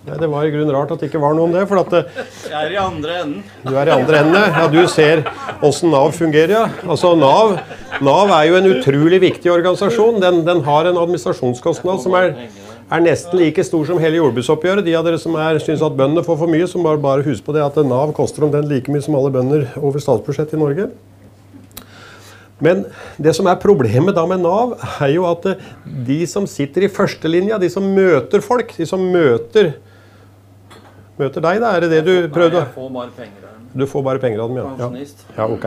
Nei, 0.00 0.16
det 0.16 0.30
var 0.32 0.46
i 0.48 0.52
grunnen 0.52 0.72
rart 0.72 0.94
at 0.94 1.02
det 1.02 1.10
ikke 1.10 1.20
var 1.20 1.34
noe 1.36 1.44
om 1.44 1.52
det. 1.52 1.66
for 1.68 1.82
at 1.82 1.90
det, 1.92 1.98
Jeg 2.48 2.56
er 2.56 2.72
i 2.72 2.78
andre 2.80 3.16
enden. 3.20 3.42
du 3.66 3.74
er 3.76 3.90
i 3.90 3.92
andre 3.92 4.22
enden, 4.22 4.46
Ja, 4.56 4.62
du 4.72 4.80
ser 4.88 5.20
åssen 5.60 5.92
Nav 5.92 6.14
fungerer, 6.16 6.54
ja. 6.54 6.62
Altså, 6.88 7.12
Nav, 7.20 7.58
Nav 8.00 8.32
er 8.32 8.46
jo 8.48 8.56
en 8.62 8.70
utrolig 8.70 9.20
viktig 9.20 9.52
organisasjon. 9.52 10.16
Den, 10.24 10.40
den 10.46 10.62
har 10.64 10.88
en 10.88 10.96
administrasjonskostnad 11.02 12.00
som 12.00 12.16
er, 12.16 12.32
er 12.90 13.04
nesten 13.04 13.38
like 13.38 13.62
stor 13.66 13.84
som 13.86 14.00
hele 14.02 14.18
jordbruksoppgjøret. 14.18 14.84
De 14.86 14.96
av 14.98 15.06
dere 15.06 15.20
som 15.22 15.36
er, 15.38 15.60
syns 15.62 15.84
at 15.86 15.96
bøndene 15.98 16.24
får 16.26 16.40
for 16.42 16.50
mye, 16.50 16.66
så 16.68 16.82
bare, 16.82 17.00
bare 17.02 17.26
husk 17.26 17.46
på 17.46 17.54
det 17.54 17.62
at 17.62 17.78
Nav 17.86 18.14
koster 18.16 18.46
omtrent 18.46 18.70
like 18.70 18.90
mye 18.90 19.04
som 19.04 19.18
alle 19.18 19.32
bønder 19.34 19.68
over 19.78 20.02
statsbudsjettet 20.02 20.58
i 20.58 20.62
Norge. 20.62 20.90
Men 22.60 22.82
det 23.16 23.32
som 23.38 23.48
er 23.48 23.60
problemet 23.60 24.16
da 24.16 24.26
med 24.28 24.42
Nav, 24.44 24.74
er 25.00 25.14
jo 25.14 25.24
at 25.30 25.46
eh, 25.48 25.68
de 26.06 26.18
som 26.28 26.48
sitter 26.50 26.84
i 26.84 26.92
førstelinja, 26.92 27.60
de 27.62 27.70
som 27.72 27.86
møter 27.96 28.44
folk, 28.44 28.74
de 28.76 28.88
som 28.88 29.06
møter 29.12 29.74
Møter 31.20 31.42
deg, 31.44 31.58
da? 31.60 31.74
Er 31.76 31.84
det 31.84 31.88
det 31.92 31.98
du 32.06 32.12
prøvde? 32.32 32.62
Jeg 32.62 32.72
får 32.72 32.92
bare 32.94 33.10
penger 33.12 33.42
der. 33.44 33.56
Du 33.76 33.84
får 33.86 34.02
bare 34.02 34.18
penger 34.22 34.40
av 34.40 34.48
dem, 34.48 34.56
ja. 34.58 34.68
Pensjonist. 34.70 35.24
Ja, 35.36 35.44
ok. 35.52 35.66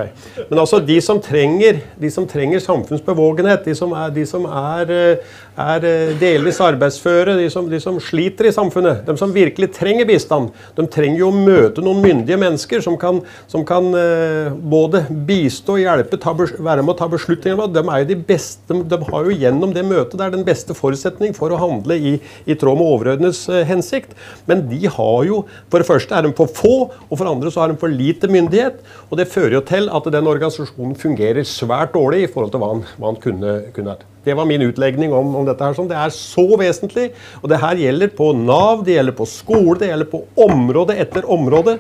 Men 0.50 0.60
altså, 0.64 0.80
de 0.84 0.96
som 1.06 1.20
trenger, 1.24 1.78
de 2.02 2.10
som 2.12 2.26
trenger 2.28 2.64
samfunnsbevågenhet, 2.64 3.62
de 3.68 3.76
som 3.78 3.94
er, 3.96 4.10
de 4.16 4.26
som 4.28 4.48
er, 4.50 4.92
eh, 4.92 5.38
er 5.60 5.86
eh, 5.86 6.14
delvis 6.20 6.60
arbeidsføre, 6.64 7.36
de 7.38 7.50
som, 7.54 7.68
de 7.70 7.80
som 7.82 8.00
sliter 8.02 8.50
i 8.50 8.54
samfunnet, 8.56 9.04
de 9.06 9.16
som 9.20 9.34
virkelig 9.34 9.70
trenger 9.76 10.08
bistand, 10.10 10.52
de 10.78 10.86
trenger 10.92 11.22
jo 11.22 11.30
å 11.30 11.36
møte 11.36 11.84
noen 11.84 12.02
myndige 12.04 12.40
mennesker 12.42 12.84
som 12.86 12.98
kan, 13.00 13.22
som 13.52 13.66
kan 13.68 13.90
eh, 13.98 14.50
både 14.54 15.04
bistå, 15.28 15.78
hjelpe, 15.82 16.20
ta, 16.22 16.34
være 16.34 16.82
med 16.82 16.94
å 16.96 16.98
ta 17.00 17.10
beslutninger. 17.12 17.70
De, 17.74 17.84
er 17.84 18.04
jo 18.04 18.10
de, 18.14 18.20
beste, 18.34 18.80
de 18.94 19.02
har 19.10 19.30
jo 19.30 19.38
gjennom 19.44 19.76
det 19.76 19.86
møtet 19.88 20.18
der 20.22 20.34
den 20.34 20.46
beste 20.48 20.76
forutsetning 20.78 21.36
for 21.38 21.54
å 21.54 21.62
handle 21.62 21.98
i, 21.98 22.16
i 22.50 22.58
tråd 22.58 22.80
med 22.80 22.90
overordnets 22.90 23.46
eh, 23.52 23.66
hensikt. 23.70 24.18
Men 24.50 24.66
de 24.72 24.82
har 24.88 25.20
jo 25.28 25.44
For 25.72 25.82
det 25.82 25.88
første 25.88 26.16
er 26.16 26.26
de 26.26 26.32
for 26.36 26.50
få, 26.52 26.74
og 27.10 27.18
for 27.18 27.30
andre 27.30 27.52
så 27.54 27.64
har 27.64 27.72
de 27.72 27.80
for 27.80 27.92
lite 27.92 28.30
myndighet. 28.32 28.82
Og 29.10 29.20
det 29.20 29.30
fører 29.32 29.58
jo 29.60 29.66
til 29.68 29.90
at 29.94 30.10
den 30.14 30.30
organisasjonen 30.30 30.98
fungerer 31.00 31.46
svært 31.48 31.94
dårlig 31.98 32.26
i 32.26 32.32
forhold 32.32 32.54
til 32.54 32.64
hva 32.64 32.74
han, 32.74 32.84
hva 32.98 33.14
han 33.14 33.22
kunne, 33.24 33.60
kunne 33.76 33.94
vært. 33.94 34.13
Det 34.24 34.36
var 34.38 34.48
min 34.50 34.64
utlegning 34.66 35.14
om, 35.14 35.36
om 35.36 35.46
dette. 35.48 35.64
her. 35.64 35.76
sånn. 35.78 35.92
Det 35.92 36.00
er 36.00 36.16
så 36.16 36.48
vesentlig. 36.60 37.12
Og 37.42 37.50
det 37.52 37.62
her 37.62 37.80
gjelder 37.86 38.12
på 38.16 38.32
Nav, 38.38 38.84
det 38.88 38.98
gjelder 38.98 39.18
på 39.18 39.30
skole, 39.30 39.78
det 39.82 39.92
gjelder 39.92 40.12
på 40.12 40.24
område 40.48 40.98
etter 41.04 41.28
område. 41.32 41.80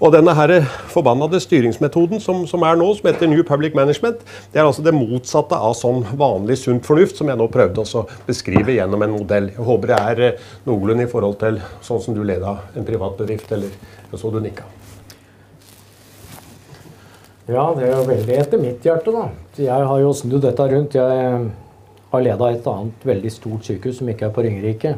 Og 0.00 0.14
denne 0.14 0.32
her 0.32 0.54
forbannede 0.88 1.36
styringsmetoden 1.44 2.22
som, 2.24 2.46
som 2.48 2.64
er 2.64 2.78
nå, 2.80 2.86
som 2.96 3.10
heter 3.10 3.28
New 3.28 3.42
Public 3.44 3.76
Management, 3.76 4.22
det 4.52 4.62
er 4.62 4.64
altså 4.64 4.84
det 4.86 4.96
motsatte 4.96 5.58
av 5.60 5.76
sånn 5.76 6.06
vanlig 6.16 6.56
sunt 6.62 6.88
fornuft, 6.88 7.20
som 7.20 7.28
jeg 7.28 7.36
nå 7.36 7.50
prøvde 7.52 7.84
å 7.84 8.06
beskrive 8.24 8.78
gjennom 8.78 9.04
en 9.04 9.18
modell. 9.18 9.52
Jeg 9.52 9.68
håper 9.68 9.92
det 9.92 10.00
er 10.00 10.26
eh, 10.30 10.52
noenlunde 10.64 11.04
i 11.04 11.12
forhold 11.12 11.36
til 11.44 11.60
sånn 11.84 12.00
som 12.00 12.16
du 12.16 12.24
leda 12.24 12.56
en 12.72 12.88
privat 12.88 13.20
bedrift, 13.20 13.52
eller 13.52 14.16
så 14.16 14.32
du 14.32 14.40
nikka. 14.40 14.64
Ja, 17.50 17.64
det 17.74 17.88
er 17.88 17.96
jo 17.96 18.02
veldig 18.06 18.34
etter 18.38 18.60
mitt 18.62 18.84
hjerte, 18.86 19.10
da. 19.10 19.24
Jeg 19.58 19.86
har 19.90 19.98
jo 19.98 20.10
snudd 20.14 20.44
dette 20.44 20.66
rundt. 20.70 20.94
Jeg 20.94 21.46
har 22.12 22.22
leda 22.22 22.50
et 22.50 22.68
annet 22.70 23.06
veldig 23.08 23.32
stort 23.34 23.66
sykehus 23.66 23.98
som 23.98 24.10
ikke 24.12 24.28
er 24.28 24.34
på 24.36 24.44
Ringerike. 24.46 24.92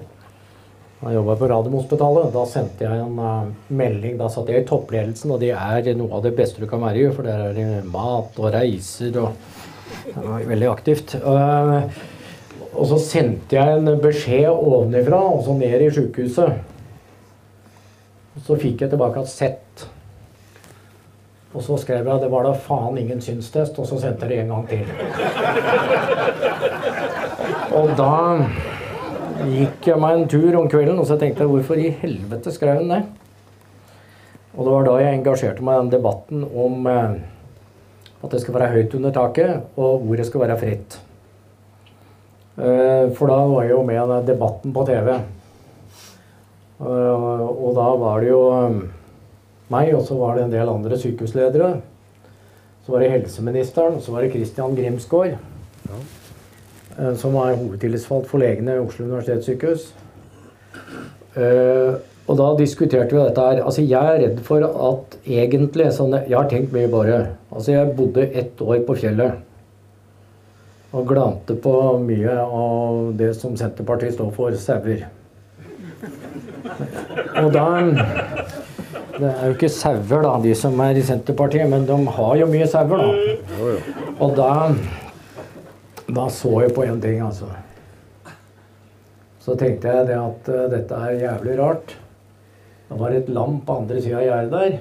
Da 1.01 1.15
jobba 1.15 1.33
jeg 1.33 1.41
på 1.41 1.49
Radiumhospitalet. 1.51 2.29
Da 2.35 2.43
sendte 2.51 2.85
jeg 2.85 3.07
en 3.07 3.23
eh, 3.25 3.49
melding. 3.73 4.19
Da 4.21 4.29
satt 4.31 4.53
jeg 4.53 4.63
i 4.63 4.67
toppledelsen, 4.69 5.33
og 5.33 5.41
det 5.41 5.55
er 5.57 5.89
noe 5.97 6.19
av 6.19 6.27
det 6.27 6.35
beste 6.37 6.61
du 6.61 6.69
kan 6.69 6.85
være 6.85 7.01
i, 7.01 7.07
for 7.15 7.27
der 7.27 7.47
er 7.49 7.57
det 7.57 7.87
mat 7.89 8.37
og 8.37 8.53
reiser 8.55 9.17
og 9.23 9.33
Det 10.03 10.23
var 10.25 10.45
veldig 10.49 10.69
aktivt. 10.71 11.17
Eh, 11.17 12.03
og 12.73 12.87
så 12.93 13.01
sendte 13.01 13.57
jeg 13.57 13.81
en 13.81 13.97
beskjed 14.01 14.53
ovenifra, 14.53 15.25
og 15.33 15.43
så 15.49 15.57
ned 15.57 15.89
i 15.89 15.91
sykehuset. 15.93 16.61
Så 18.45 18.61
fikk 18.61 18.85
jeg 18.85 18.93
tilbake 18.93 19.25
et 19.25 19.33
sett. 19.33 19.89
Og 21.53 21.61
så 21.65 21.77
skrev 21.81 22.07
jeg 22.09 22.23
det 22.23 22.31
var 22.33 22.47
da 22.47 22.53
faen 22.57 22.97
ingen 22.99 23.21
synstest, 23.21 23.79
og 23.79 23.89
så 23.89 23.99
sendte 24.01 24.25
jeg 24.25 24.31
det 24.33 24.39
en 24.43 24.53
gang 24.55 24.69
til. 24.71 24.87
Og 27.77 27.93
da 27.99 28.15
gikk 29.49 29.91
jeg 29.91 30.01
meg 30.01 30.17
en 30.17 30.31
tur 30.33 30.57
om 30.61 30.71
kvelden, 30.71 30.99
og 31.01 31.07
så 31.09 31.19
tenkte 31.21 31.45
jeg 31.45 31.53
hvorfor 31.53 31.81
i 31.81 31.93
helvete 32.03 32.53
skrev 32.55 32.81
hun 32.81 32.95
det? 32.95 33.03
Og 34.53 34.65
det 34.65 34.73
var 34.73 34.89
da 34.89 34.97
jeg 35.01 35.19
engasjerte 35.19 35.65
meg 35.65 35.77
i 35.77 35.83
den 35.83 35.95
debatten 35.95 36.43
om 36.45 36.89
eh, 36.89 37.15
at 38.23 38.35
det 38.35 38.41
skal 38.43 38.57
være 38.59 38.73
høyt 38.75 38.97
under 38.99 39.15
taket, 39.17 39.63
og 39.77 40.05
ordet 40.09 40.27
skal 40.29 40.45
være 40.45 40.59
fritt. 40.61 40.99
Eh, 42.57 43.07
for 43.17 43.33
da 43.33 43.39
var 43.49 43.65
jeg 43.65 43.73
jo 43.73 43.85
med 43.89 43.97
i 44.03 44.27
debatten 44.29 44.75
på 44.77 44.85
TV. 44.89 45.15
Eh, 46.83 47.47
og 47.49 47.71
da 47.79 47.89
var 48.03 48.21
det 48.21 48.29
jo 48.29 48.43
eh, 48.59 48.77
meg, 49.73 49.95
og 49.97 50.05
så 50.07 50.19
var 50.21 50.37
det 50.37 50.47
en 50.47 50.55
del 50.55 50.71
andre 50.71 50.99
sykehusledere. 51.01 51.73
Så 52.83 52.95
var 52.95 53.03
det 53.03 53.13
helseministeren, 53.13 53.99
og 53.99 54.05
så 54.05 54.15
var 54.15 54.25
det 54.25 54.33
Christian 54.35 54.77
Grimsgaard. 54.77 55.37
Ja. 55.89 56.05
Som 57.17 57.39
er 57.41 57.57
hovedtillitsvalgt 57.57 58.29
for 58.29 58.43
legene 58.43 58.77
ved 58.77 58.87
Oslo 58.87 59.07
universitetssykehus. 59.09 59.93
Eh, 61.41 61.95
og 62.31 62.37
da 62.39 62.49
diskuterte 62.59 63.17
vi 63.17 63.23
dette 63.23 63.47
her. 63.47 63.63
Altså, 63.65 63.83
jeg 63.83 64.15
er 64.15 64.21
redd 64.23 64.43
for 64.47 64.65
at 64.67 65.17
egentlig 65.27 65.89
sånn, 65.97 66.15
Jeg 66.29 66.37
har 66.37 66.49
tenkt 66.51 66.75
mye 66.75 66.91
bare. 66.91 67.23
Altså, 67.51 67.73
jeg 67.73 67.97
bodde 67.97 68.29
ett 68.29 68.61
år 68.61 68.85
på 68.87 68.95
fjellet. 69.01 69.41
Og 70.93 71.09
glante 71.09 71.57
på 71.57 71.75
mye 72.05 72.37
av 72.45 73.17
det 73.17 73.33
som 73.37 73.57
Senterpartiet 73.57 74.15
står 74.15 74.31
for, 74.37 74.55
sauer. 74.61 75.07
Og 77.43 77.49
da 77.55 77.67
Det 79.13 79.29
er 79.29 79.43
jo 79.47 79.57
ikke 79.57 79.69
sauer, 79.73 80.23
da, 80.25 80.33
de 80.41 80.53
som 80.57 80.79
er 80.81 80.97
i 80.97 81.05
Senterpartiet, 81.05 81.69
men 81.69 81.85
de 81.89 81.97
har 82.17 82.37
jo 82.41 82.47
mye 82.49 82.69
sauer, 82.71 83.03
da. 83.03 83.75
Og 84.19 84.37
da 84.39 84.53
Da 86.13 86.27
så 86.29 86.51
jeg 86.61 86.75
på 86.77 86.85
en 86.85 87.01
ting, 87.01 87.21
altså. 87.25 87.47
Så 89.41 89.55
tenkte 89.59 89.89
jeg 89.89 90.09
det 90.11 90.17
at 90.19 90.49
uh, 90.53 90.65
dette 90.71 90.95
er 90.95 91.21
jævlig 91.23 91.55
rart. 91.59 91.95
Det 92.89 92.99
var 93.01 93.15
et 93.17 93.31
lam 93.33 93.61
på 93.65 93.79
andre 93.81 94.03
sida 94.03 94.19
av 94.21 94.27
gjerdet 94.27 94.53
der. 94.53 94.75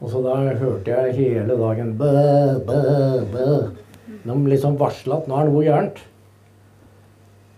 Og 0.00 0.10
så 0.12 0.20
da 0.24 0.34
hørte 0.58 0.90
jeg 0.90 1.14
hele 1.20 1.56
dagen 1.60 1.94
bø, 2.00 2.10
bø, 2.66 2.80
bø. 3.32 3.46
De 4.26 4.36
liksom 4.50 4.76
varsla 4.80 5.20
at 5.20 5.30
nå 5.30 5.38
er 5.38 5.48
noe 5.52 5.64
gærent. 5.64 6.02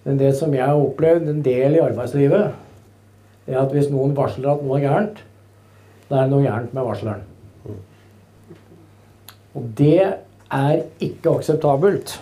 Men 0.04 0.20
det 0.20 0.34
som 0.36 0.52
jeg 0.54 0.64
har 0.64 0.78
opplevd 0.78 1.32
en 1.32 1.42
del 1.44 1.78
i 1.78 1.82
arbeidslivet, 1.82 2.52
er 3.48 3.62
at 3.62 3.72
hvis 3.74 3.90
noen 3.92 4.14
varsler 4.16 4.52
at 4.52 4.64
noe 4.64 4.78
er 4.78 4.86
gærent, 4.86 5.20
da 6.08 6.20
er 6.20 6.28
det 6.28 6.32
noe 6.34 6.44
gærent 6.44 6.74
med 6.76 6.88
varsleren. 6.88 7.26
Og 9.56 9.68
det 9.78 10.00
er 10.04 10.82
ikke 11.04 11.34
akseptabelt. 11.38 12.18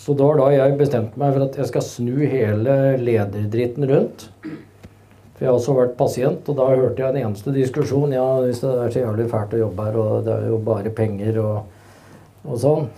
Så 0.00 0.14
da 0.16 0.26
har 0.30 0.40
da 0.40 0.48
jeg 0.54 0.78
bestemt 0.80 1.16
meg 1.20 1.34
for 1.36 1.44
at 1.44 1.56
jeg 1.60 1.68
skal 1.68 1.84
snu 1.84 2.14
hele 2.24 2.76
lederdritten 3.00 3.86
rundt. 3.90 4.26
For 4.42 5.44
jeg 5.44 5.50
har 5.50 5.58
også 5.58 5.76
vært 5.76 5.96
pasient, 5.96 6.48
og 6.52 6.56
da 6.58 6.68
hørte 6.72 7.00
jeg 7.00 7.16
den 7.16 7.26
eneste 7.28 7.52
diskusjon 7.54 8.12
Ja, 8.12 8.26
hvis 8.44 8.60
det 8.64 8.72
er 8.72 8.92
så 8.92 9.04
jævlig 9.04 9.28
fælt 9.32 9.56
å 9.56 9.62
jobbe 9.62 9.86
her, 9.86 10.00
og 10.00 10.26
det 10.26 10.34
er 10.36 10.50
jo 10.52 10.60
bare 10.64 10.92
penger 10.92 11.40
og, 11.44 11.78
og 12.44 12.60
sånn. 12.60 12.90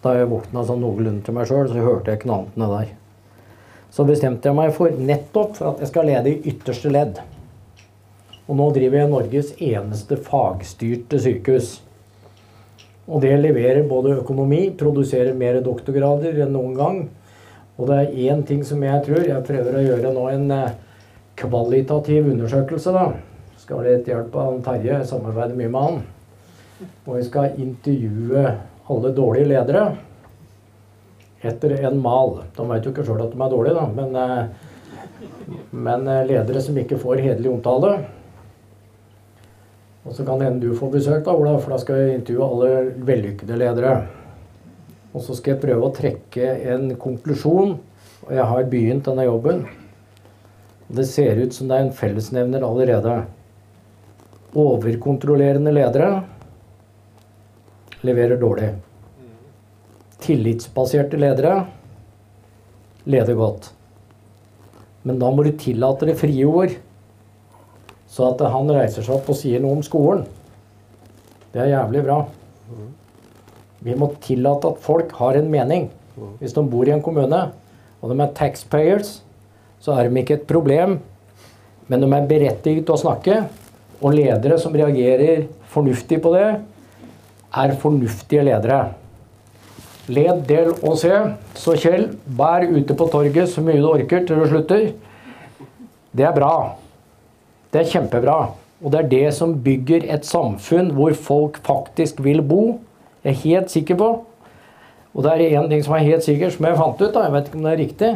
Da 0.00 0.14
jeg 0.16 0.30
våkna 0.30 0.62
sånn 0.66 0.82
noenlunde 0.84 1.26
til 1.26 1.36
meg 1.36 1.50
sjøl, 1.50 1.66
så 1.70 1.82
hørte 1.82 2.12
jeg 2.12 2.20
ikke 2.20 2.30
noe 2.30 2.42
annet 2.42 2.56
enn 2.56 2.66
det 2.66 2.72
der. 2.76 2.92
Så 3.90 4.06
bestemte 4.06 4.46
jeg 4.48 4.56
meg 4.56 4.72
for 4.74 4.94
nettopp 4.94 5.56
for 5.58 5.72
at 5.72 5.82
jeg 5.82 5.90
skal 5.90 6.06
lede 6.06 6.30
i 6.30 6.52
ytterste 6.52 6.92
ledd. 6.92 7.18
Og 8.46 8.58
nå 8.58 8.66
driver 8.74 9.00
jeg 9.00 9.10
Norges 9.10 9.54
eneste 9.62 10.18
fagstyrte 10.26 11.18
sykehus. 11.22 11.78
Og 13.10 13.22
det 13.24 13.32
leverer 13.40 13.88
både 13.90 14.20
økonomi, 14.20 14.68
produserer 14.78 15.34
mer 15.38 15.58
doktorgrader 15.64 16.38
enn 16.44 16.54
noen 16.54 16.76
gang. 16.78 17.00
Og 17.78 17.90
det 17.90 17.98
er 17.98 18.30
én 18.30 18.44
ting 18.46 18.62
som 18.66 18.82
jeg 18.84 19.02
tror 19.06 19.24
Jeg 19.24 19.46
prøver 19.46 19.78
å 19.78 19.82
gjøre 19.82 20.12
nå 20.14 20.26
en 20.30 20.50
eh, 20.54 20.74
kvalitativ 21.40 22.28
undersøkelse, 22.30 22.92
da. 22.94 23.06
Skal 23.58 23.80
ha 23.80 23.86
litt 23.86 24.10
hjelp 24.10 24.34
av 24.36 24.58
Terje, 24.66 24.98
jeg 24.98 25.08
samarbeider 25.08 25.56
mye 25.58 25.72
med 25.72 25.86
han. 25.86 26.00
Og 27.06 27.16
vi 27.16 27.24
skal 27.26 27.58
intervjue 27.60 28.44
alle 28.90 29.12
dårlige 29.16 29.50
ledere 29.50 29.84
etter 31.40 31.76
en 31.86 31.98
mal. 32.02 32.40
De 32.56 32.66
vet 32.68 32.86
jo 32.86 32.92
ikke 32.92 33.04
sjøl 33.06 33.24
at 33.24 33.34
de 33.34 33.40
er 33.40 33.52
dårlige, 33.52 33.76
da, 33.76 33.86
men, 33.96 34.16
eh, 34.16 35.66
men 35.72 36.08
eh, 36.08 36.24
ledere 36.28 36.62
som 36.64 36.78
ikke 36.78 37.00
får 37.00 37.22
hederlig 37.24 37.52
omtale. 37.52 37.92
Og 40.04 40.16
så 40.16 40.24
kan 40.24 40.40
det 40.40 40.48
hende 40.48 40.64
du 40.64 40.76
får 40.76 40.94
besøk, 40.94 41.24
da, 41.26 41.34
Ola, 41.36 41.58
for 41.60 41.74
da 41.74 41.80
skal 41.82 42.00
jeg 42.00 42.20
intervjue 42.20 42.48
alle 42.48 42.70
vellykkede 43.08 43.58
ledere. 43.60 43.94
Og 45.10 45.24
så 45.24 45.34
skal 45.36 45.54
jeg 45.54 45.62
prøve 45.64 45.88
å 45.88 45.94
trekke 45.94 46.54
en 46.72 46.94
konklusjon. 47.00 47.76
Og 48.26 48.32
jeg 48.36 48.46
har 48.52 48.70
begynt 48.70 49.08
denne 49.08 49.26
jobben. 49.26 49.64
Det 50.90 51.06
ser 51.06 51.40
ut 51.40 51.54
som 51.54 51.68
det 51.70 51.76
er 51.76 51.86
en 51.86 51.94
fellesnevner 51.94 52.64
allerede. 52.66 53.16
Overkontrollerende 54.58 55.72
ledere 55.74 56.12
leverer 58.06 58.40
dårlig. 58.40 58.70
Tillitsbaserte 60.30 61.18
ledere 61.18 61.64
leder 63.10 63.34
godt. 63.34 63.72
Men 65.02 65.18
da 65.18 65.30
må 65.32 65.42
du 65.42 65.50
tillate 65.58 66.06
det 66.06 66.18
frie 66.20 66.46
ord. 66.46 66.76
Så 68.10 68.28
at 68.28 68.42
han 68.52 68.70
reiser 68.70 69.02
seg 69.02 69.16
opp 69.16 69.30
og 69.32 69.38
sier 69.38 69.62
noe 69.62 69.78
om 69.78 69.82
skolen, 69.86 70.22
det 71.50 71.64
er 71.64 71.72
jævlig 71.72 72.02
bra. 72.06 72.20
Vi 73.82 73.94
må 73.98 74.10
tillate 74.22 74.70
at 74.70 74.82
folk 74.84 75.14
har 75.18 75.38
en 75.38 75.50
mening. 75.50 75.88
Hvis 76.38 76.54
de 76.54 76.62
bor 76.70 76.86
i 76.86 76.92
en 76.94 77.02
kommune, 77.02 77.40
og 78.00 78.12
de 78.12 78.16
er 78.22 78.34
taxpayers, 78.36 79.16
så 79.82 79.96
er 79.96 80.06
de 80.06 80.22
ikke 80.22 80.36
et 80.38 80.46
problem. 80.46 80.98
Men 81.88 82.04
de 82.04 82.10
er 82.12 82.30
berettiget 82.30 82.86
til 82.86 82.94
å 82.94 83.02
snakke. 83.02 83.40
Og 84.00 84.14
ledere 84.14 84.60
som 84.62 84.74
reagerer 84.76 85.48
fornuftig 85.72 86.20
på 86.22 86.34
det, 86.36 86.48
er 87.50 87.78
fornuftige 87.82 88.46
ledere. 88.46 88.82
Led, 90.10 90.42
del 90.48 90.72
og 90.74 90.96
se. 91.00 91.12
Så 91.58 91.76
Kjell, 91.78 92.08
vær 92.26 92.66
ute 92.66 92.96
på 92.98 93.06
torget 93.12 93.50
så 93.52 93.62
mye 93.64 93.78
du 93.80 93.88
orker 93.90 94.24
til 94.26 94.40
du 94.40 94.48
slutter. 94.50 94.90
Det 96.16 96.26
er 96.26 96.34
bra. 96.34 96.54
Det 97.70 97.84
er 97.84 97.92
kjempebra. 97.92 98.38
Og 98.80 98.92
det 98.92 99.00
er 99.00 99.10
det 99.10 99.26
som 99.36 99.54
bygger 99.62 100.08
et 100.10 100.26
samfunn 100.26 100.90
hvor 100.96 101.14
folk 101.14 101.60
faktisk 101.66 102.22
vil 102.24 102.42
bo. 102.42 102.80
Jeg 103.22 103.34
er 103.34 103.42
helt 103.44 103.72
sikker 103.72 103.98
på. 104.00 104.10
Og 105.14 105.24
det 105.26 105.32
er 105.32 105.58
én 105.58 105.68
ting 105.70 105.82
som 105.84 105.94
er 105.94 106.06
helt 106.06 106.24
sikkert, 106.24 106.54
som 106.54 106.66
jeg 106.66 106.78
fant 106.78 107.02
ut. 107.02 107.12
da, 107.14 107.24
Jeg 107.26 107.32
vet 107.34 107.48
ikke 107.48 107.58
om 107.58 107.66
det 107.66 107.72
er 107.72 107.82
riktig. 107.84 108.12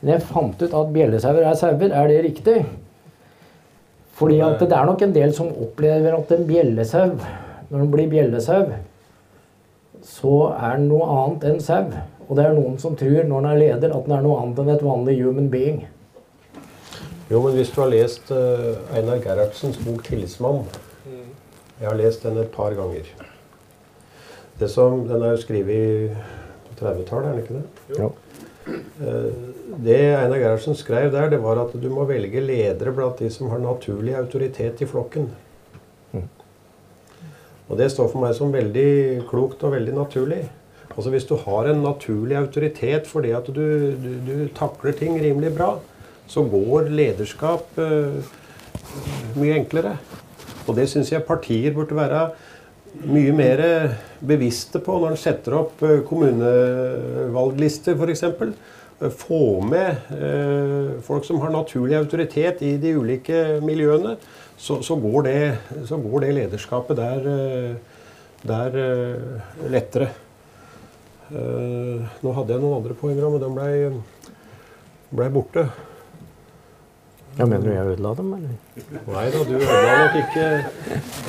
Men 0.00 0.12
jeg 0.12 0.26
fant 0.28 0.62
ut 0.62 0.74
at 0.80 0.94
bjellesauer 0.94 1.44
er 1.44 1.54
sauer. 1.60 1.92
Er 1.92 2.08
det 2.08 2.24
riktig? 2.24 2.64
Fordi 4.14 4.40
at 4.40 4.60
det 4.60 4.72
er 4.72 4.86
nok 4.86 5.02
en 5.02 5.14
del 5.14 5.32
som 5.34 5.48
opplever 5.50 6.16
at 6.16 6.32
en 6.32 6.46
bjellesau, 6.46 7.14
når 7.70 7.78
den 7.78 7.90
blir 7.90 8.10
bjellesau, 8.10 8.66
så 10.04 10.34
er 10.52 10.78
den 10.78 10.90
noe 10.92 11.08
annet 11.08 11.48
enn 11.48 11.60
sau. 11.64 11.88
Og 12.24 12.38
det 12.38 12.46
er 12.46 12.56
noen 12.56 12.78
som 12.80 12.96
tror 12.96 13.24
når 13.24 13.44
den 13.44 13.50
er 13.50 13.60
leder, 13.60 13.92
at 13.96 14.06
den 14.06 14.16
er 14.16 14.24
noe 14.24 14.40
annet 14.42 14.60
enn 14.62 14.72
et 14.74 14.84
vanlig 14.84 15.18
human 15.20 15.50
being. 15.52 15.84
Jo, 17.30 17.40
men 17.40 17.56
hvis 17.56 17.72
du 17.72 17.80
har 17.80 17.92
lest 17.92 18.32
uh, 18.32 18.74
Einar 18.92 19.22
Gerhardsens 19.24 19.80
bok 19.84 20.04
'Tillitsmann' 20.04 20.66
Jeg 21.80 21.88
har 21.88 21.96
lest 21.98 22.22
den 22.22 22.36
et 22.38 22.52
par 22.54 22.74
ganger. 22.76 23.08
Det 24.60 24.68
som, 24.70 25.08
Den 25.08 25.22
er 25.22 25.34
jo 25.34 25.40
skrevet 25.42 26.16
på 26.68 26.76
30-tallet, 26.84 27.26
er 27.26 27.32
den 27.32 27.42
ikke 27.42 27.54
det? 27.54 27.98
Ja. 27.98 28.10
Uh, 29.00 29.32
det 29.84 29.98
Einar 30.14 30.38
Gerhardsen 30.38 30.76
skrev 30.78 31.10
der, 31.12 31.28
det 31.30 31.42
var 31.42 31.58
at 31.64 31.74
du 31.74 31.88
må 31.90 32.04
velge 32.04 32.40
ledere 32.40 32.92
blant 32.94 33.18
de 33.18 33.30
som 33.30 33.50
har 33.50 33.58
naturlig 33.58 34.14
autoritet 34.14 34.80
i 34.80 34.86
flokken. 34.86 35.32
Og 37.68 37.78
det 37.80 37.88
står 37.92 38.10
for 38.12 38.24
meg 38.24 38.34
som 38.36 38.52
veldig 38.52 39.24
klokt 39.30 39.62
og 39.64 39.72
veldig 39.74 39.94
naturlig. 39.96 40.42
Altså 40.94 41.10
Hvis 41.10 41.26
du 41.26 41.34
har 41.40 41.70
en 41.70 41.82
naturlig 41.82 42.36
autoritet 42.38 43.08
fordi 43.10 43.32
at 43.34 43.48
du, 43.48 43.94
du, 43.98 44.10
du 44.26 44.48
takler 44.54 44.92
ting 44.96 45.16
rimelig 45.20 45.54
bra, 45.56 45.78
så 46.28 46.44
går 46.48 46.90
lederskap 46.92 47.78
uh, 47.80 48.20
mye 49.36 49.56
enklere. 49.58 49.96
Og 50.68 50.76
det 50.76 50.88
syns 50.92 51.12
jeg 51.12 51.26
partier 51.26 51.74
burde 51.76 51.96
være 51.96 52.28
mye 53.10 53.32
mer 53.34 53.60
bevisste 54.24 54.78
på 54.80 55.00
når 55.00 55.16
en 55.16 55.20
setter 55.20 55.56
opp 55.58 55.82
uh, 55.82 55.98
kommunevalglister, 56.06 57.98
f.eks. 57.98 58.24
Uh, 59.04 59.10
få 59.10 59.60
med 59.60 60.08
uh, 60.10 61.00
folk 61.04 61.26
som 61.26 61.40
har 61.42 61.52
naturlig 61.52 61.98
autoritet 61.98 62.62
i 62.64 62.76
de 62.80 62.96
ulike 62.96 63.60
miljøene. 63.64 64.16
Så, 64.56 64.80
så, 64.82 64.96
går, 64.96 65.22
det, 65.26 65.38
så 65.88 65.98
går, 66.00 66.20
det, 66.24 66.34
lederskapet 66.34 66.96
der, 66.96 67.24
der 68.46 68.76
lettere. 69.68 70.06
nå 71.34 72.34
hadde 72.36 72.54
jeg 72.54 72.62
noen 72.62 72.76
andre 72.78 72.94
poenger, 72.94 73.26
men 73.34 73.42
de 73.42 73.50
blei 73.50 73.74
ble 75.10 75.28
borte. 75.34 75.66
Ja, 77.38 77.44
Mener 77.44 77.66
du 77.66 77.72
jeg 77.74 77.86
ødela 77.96 78.14
dem, 78.14 78.32
eller? 78.36 78.50
Nei 79.10 79.24
da, 79.34 79.42
du 79.42 79.54
ødela 79.58 79.94
nok 80.04 80.18
ikke, 80.22 80.48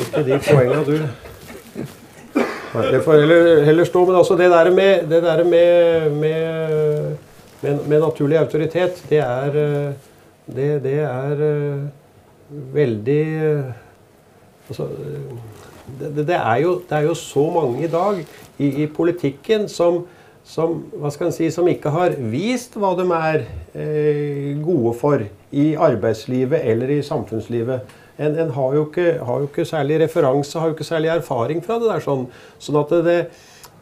ikke 0.05 0.25
de 0.27 0.39
poengene, 0.45 0.85
du. 0.85 1.95
Det 2.91 2.99
får 3.05 3.19
heller, 3.23 3.63
heller, 3.63 3.87
stå. 3.87 4.05
Men 4.05 4.15
altså 4.19 4.37
det 4.37 4.51
der 4.51 4.71
med, 4.71 5.07
det 5.09 5.23
der 5.23 5.43
med, 5.43 6.11
med, 6.11 7.17
med, 7.65 7.85
med 7.89 8.03
naturlig 8.05 8.39
autoritet, 8.41 9.03
det 9.09 9.23
er 9.25 9.61
Det, 10.45 10.65
det 10.83 10.99
er 11.01 11.39
veldig 12.73 13.23
Altså 14.69 14.85
det, 15.99 16.27
det, 16.27 16.35
er 16.35 16.59
jo, 16.61 16.75
det 16.89 16.97
er 16.97 17.07
jo 17.07 17.13
så 17.17 17.45
mange 17.53 17.83
i 17.83 17.89
dag 17.89 18.19
i, 18.57 18.67
i 18.83 18.85
politikken 18.85 19.65
som 19.69 20.05
som, 20.45 20.83
si, 21.33 21.49
som 21.51 21.67
ikke 21.67 21.91
har 21.93 22.15
vist 22.31 22.77
hva 22.77 22.93
de 22.97 23.05
er 23.17 23.45
eh, 23.73 24.51
gode 24.61 24.93
for 24.99 25.23
i 25.55 25.65
arbeidslivet 25.73 26.61
eller 26.69 26.93
i 26.93 27.01
samfunnslivet. 27.05 27.95
En, 28.17 28.37
en 28.39 28.53
har, 28.53 28.75
jo 28.77 28.85
ikke, 28.85 29.07
har, 29.25 29.41
jo 29.41 29.49
ikke, 29.49 29.65
særlig 29.65 29.99
referanse, 30.05 30.59
har 30.59 30.69
jo 30.69 30.77
ikke 30.77 30.87
særlig 30.87 31.11
erfaring 31.15 31.63
fra 31.65 31.79
det 31.81 31.89
der. 31.89 32.03
Sånn, 32.03 32.27
sånn 32.61 32.79
at 32.79 32.93
det, 32.93 33.01
det, 33.07 33.17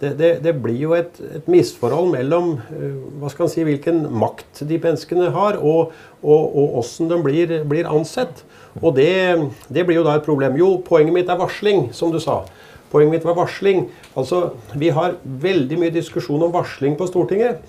det, 0.01 0.32
det 0.43 0.53
blir 0.63 0.79
jo 0.82 0.95
et, 0.97 1.19
et 1.38 1.45
misforhold 1.51 2.10
mellom 2.15 2.56
eh, 2.73 2.95
hva 3.21 3.29
skal 3.32 3.45
man 3.45 3.53
si, 3.53 3.63
hvilken 3.67 4.01
makt 4.12 4.63
de 4.69 4.79
menneskene 4.82 5.29
har, 5.36 5.60
og, 5.62 5.93
og, 6.21 6.58
og 6.58 6.73
hvordan 6.82 7.12
de 7.12 7.19
blir, 7.23 7.53
blir 7.69 7.89
ansett. 7.89 8.43
Og 8.82 8.95
det, 8.97 9.13
det 9.69 9.86
blir 9.86 10.01
jo 10.01 10.08
da 10.08 10.17
et 10.17 10.25
problem. 10.25 10.58
Jo, 10.60 10.75
poenget 10.86 11.15
mitt 11.15 11.32
er 11.32 11.39
varsling, 11.39 11.88
som 11.95 12.12
du 12.12 12.19
sa. 12.23 12.41
Poenget 12.93 13.17
mitt 13.17 13.27
var 13.27 13.38
varsling. 13.38 13.88
Altså, 14.17 14.49
Vi 14.77 14.89
har 14.93 15.15
veldig 15.23 15.79
mye 15.82 15.93
diskusjon 15.93 16.43
om 16.45 16.53
varsling 16.53 16.97
på 16.99 17.08
Stortinget. 17.10 17.62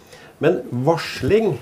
Men 0.43 0.63
varsling 0.85 1.55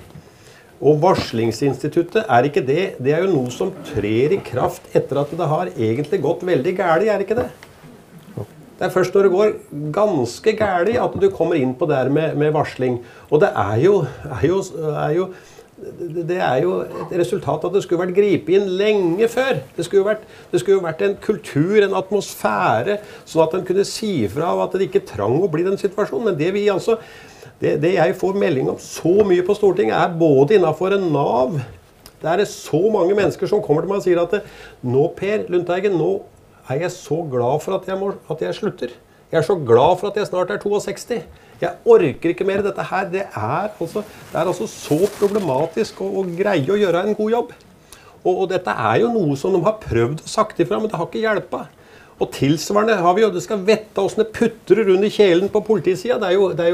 og 0.83 0.99
varslingsinstituttet, 1.03 2.25
er 2.27 2.49
ikke 2.49 2.65
det 2.67 2.97
Det 2.99 3.13
er 3.15 3.23
jo 3.23 3.35
noe 3.35 3.51
som 3.55 3.71
trer 3.87 4.35
i 4.35 4.41
kraft 4.43 4.89
etter 4.97 5.21
at 5.21 5.31
det 5.39 5.47
har 5.47 5.71
egentlig 5.77 6.19
gått 6.25 6.43
veldig 6.43 6.73
galt, 6.81 7.07
er 7.07 7.21
det 7.21 7.29
ikke 7.29 7.39
det? 7.39 7.51
Det 8.83 8.89
er 8.89 8.95
først 8.97 9.15
når 9.15 9.23
det 9.23 9.31
går 9.31 9.51
ganske 9.95 10.53
galt 10.59 10.89
at 10.99 11.13
du 11.23 11.29
kommer 11.31 11.55
inn 11.55 11.71
på 11.79 11.87
det 11.87 12.01
her 12.01 12.09
med, 12.11 12.33
med 12.35 12.49
varsling. 12.51 12.97
Og 13.31 13.39
det 13.39 13.53
er 13.55 13.77
jo, 13.79 13.93
er 14.27 14.47
jo, 14.49 14.57
er 14.91 15.13
jo 15.15 15.27
det 16.27 16.41
er 16.43 16.57
jo 16.65 16.73
et 16.83 17.13
resultat 17.21 17.63
at 17.69 17.77
det 17.77 17.85
skulle 17.85 18.03
vært 18.03 18.17
gripet 18.17 18.57
inn 18.59 18.67
lenge 18.81 19.29
før. 19.31 19.61
Det 19.77 19.87
skulle, 19.87 20.09
vært, 20.09 20.25
det 20.51 20.65
skulle 20.65 20.83
vært 20.83 21.05
en 21.07 21.15
kultur, 21.23 21.79
en 21.79 21.95
atmosfære, 22.01 22.99
sånn 23.23 23.45
at 23.47 23.55
en 23.61 23.65
kunne 23.71 23.87
si 23.87 24.11
fra 24.35 24.51
at 24.65 24.75
det 24.75 24.91
ikke 24.91 25.05
trang 25.13 25.39
å 25.39 25.53
bli 25.55 25.63
den 25.69 25.79
situasjonen. 25.79 26.33
Men 26.33 26.43
det 26.43 26.51
vi 26.59 26.67
altså 26.75 26.99
det, 27.63 27.77
det, 27.87 27.95
jeg 28.01 28.19
får 28.19 28.43
melding 28.43 28.75
om 28.75 28.83
så 28.83 29.15
mye 29.23 29.47
på 29.47 29.55
Stortinget, 29.61 29.95
er 29.95 30.19
både 30.19 30.59
innafor 30.59 30.99
Nav 30.99 31.61
Det 32.19 32.35
er 32.35 32.45
så 32.51 32.83
mange 32.91 33.15
mennesker 33.15 33.47
som 33.47 33.63
kommer 33.63 33.87
til 33.87 33.95
meg 33.95 34.03
og 34.03 34.07
sier 34.11 34.27
at 34.27 34.41
nå, 34.83 35.07
Per 35.15 35.47
Lundteigen, 35.55 35.95
nå 36.03 36.17
er 36.69 36.85
jeg 36.85 36.95
så 36.95 37.23
glad 37.31 37.63
for 37.65 37.79
at 37.79 37.89
jeg, 37.89 37.99
må, 37.99 38.13
at 38.31 38.45
jeg 38.45 38.55
slutter. 38.55 38.95
Jeg 39.33 39.39
er 39.41 39.47
så 39.47 39.57
glad 39.57 39.99
for 40.01 40.11
at 40.11 40.17
jeg 40.21 40.29
snart 40.29 40.51
er 40.53 40.61
62. 40.63 41.23
Jeg 41.63 41.77
orker 41.89 42.33
ikke 42.33 42.47
mer. 42.47 42.63
Dette 42.65 42.85
her, 42.91 43.11
det 43.11 43.27
er 43.27 43.69
altså, 43.81 44.03
det 44.33 44.39
er 44.39 44.49
altså 44.51 44.67
så 44.71 44.99
problematisk 45.19 46.03
å, 46.05 46.09
å, 46.21 46.25
greie 46.37 46.69
å 46.71 46.79
gjøre 46.79 47.05
en 47.07 47.17
god 47.19 47.37
jobb. 47.37 47.53
Og, 48.23 48.33
og, 48.33 48.49
dette 48.53 48.71
er 48.71 49.01
jo 49.03 49.13
noe 49.15 49.39
som 49.39 49.55
de 49.55 49.63
har 49.65 49.79
prøvd 49.83 50.23
å 50.23 50.31
sagt 50.31 50.61
ifra, 50.63 50.79
men 50.79 50.91
det 50.91 50.99
har 50.99 51.09
ikke 51.09 51.23
hjelpa. 51.23 51.65
Og 52.23 52.29
tilsvarende 52.35 52.99
har 53.03 53.17
vi 53.17 53.25
jo, 53.25 53.31
Det 53.35 53.43
skal 53.43 53.65
vette 53.67 54.03
åssen 54.03 54.23
det 54.23 54.35
putrer 54.37 54.93
under 54.95 55.11
kjelen 55.11 55.49
på 55.51 55.65
politisida. 55.67 56.21
Det, 56.23 56.37
det, 56.59 56.69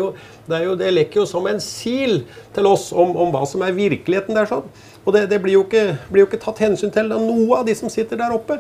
det, 0.51 0.61
det, 0.83 0.91
lekker 0.93 1.23
jo 1.23 1.29
som 1.31 1.47
en 1.49 1.63
sil 1.63 2.25
til 2.57 2.69
oss 2.69 2.91
om, 2.93 3.15
om 3.17 3.33
hva 3.33 3.47
som 3.49 3.65
er 3.65 3.77
virkeligheten 3.77 4.37
der. 4.37 4.51
sånn. 4.51 4.67
Og 5.07 5.15
det, 5.15 5.29
det 5.31 5.39
blir, 5.41 5.55
jo 5.57 5.65
ikke, 5.65 5.95
blir, 6.11 6.25
jo 6.25 6.29
ikke, 6.29 6.43
tatt 6.43 6.61
hensyn 6.61 6.93
til 6.93 7.15
av 7.15 7.23
noe 7.25 7.63
av 7.63 7.69
de 7.69 7.77
som 7.79 7.93
sitter 7.93 8.21
der 8.21 8.35
oppe. 8.35 8.59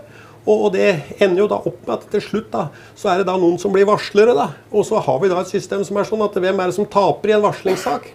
Og, 0.49 0.71
det 0.73 0.89
ender 1.21 1.43
jo 1.43 1.49
da 1.51 1.59
opp 1.61 1.83
med 1.85 1.95
at 1.99 2.07
til 2.15 2.25
slutt 2.25 2.49
da, 2.55 2.69
så 2.97 3.13
er 3.13 3.21
det 3.21 3.29
da 3.29 3.37
noen 3.37 3.59
som 3.61 3.75
blir 3.75 3.89
varslere. 3.89 4.33
da. 4.37 4.49
Og 4.73 4.87
så 4.89 5.01
har 5.05 5.21
vi 5.21 5.29
da 5.29 5.43
et 5.43 5.53
system 5.53 5.85
som 5.85 6.01
er 6.01 6.09
sånn 6.09 6.25
at 6.25 6.39
hvem 6.41 6.63
er 6.63 6.71
det 6.71 6.79
som 6.79 6.89
taper 6.89 7.35
i 7.35 7.37
en 7.37 7.45
varslingssak? 7.45 8.09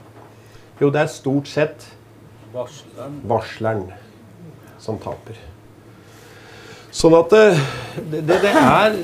Jo, 0.81 0.89
det 0.89 1.03
er 1.03 1.13
stort 1.13 1.51
sett 1.51 1.85
varsleren, 2.53 3.19
varsleren 3.29 3.85
som 4.81 4.97
taper. 5.01 5.37
Sånn 6.93 7.15
at 7.17 7.31
eh, 7.33 7.61
det, 7.97 8.19
det, 8.21 8.39
det, 8.43 8.51
er, 8.53 8.97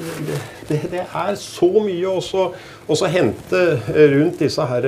det, 0.69 1.05
er, 1.05 1.37
så 1.41 1.69
mye 1.81 2.11
også, 2.11 2.49
å 2.89 3.09
hente 3.11 3.63
rundt 4.13 4.39
disse 4.41 4.65
her, 4.65 4.87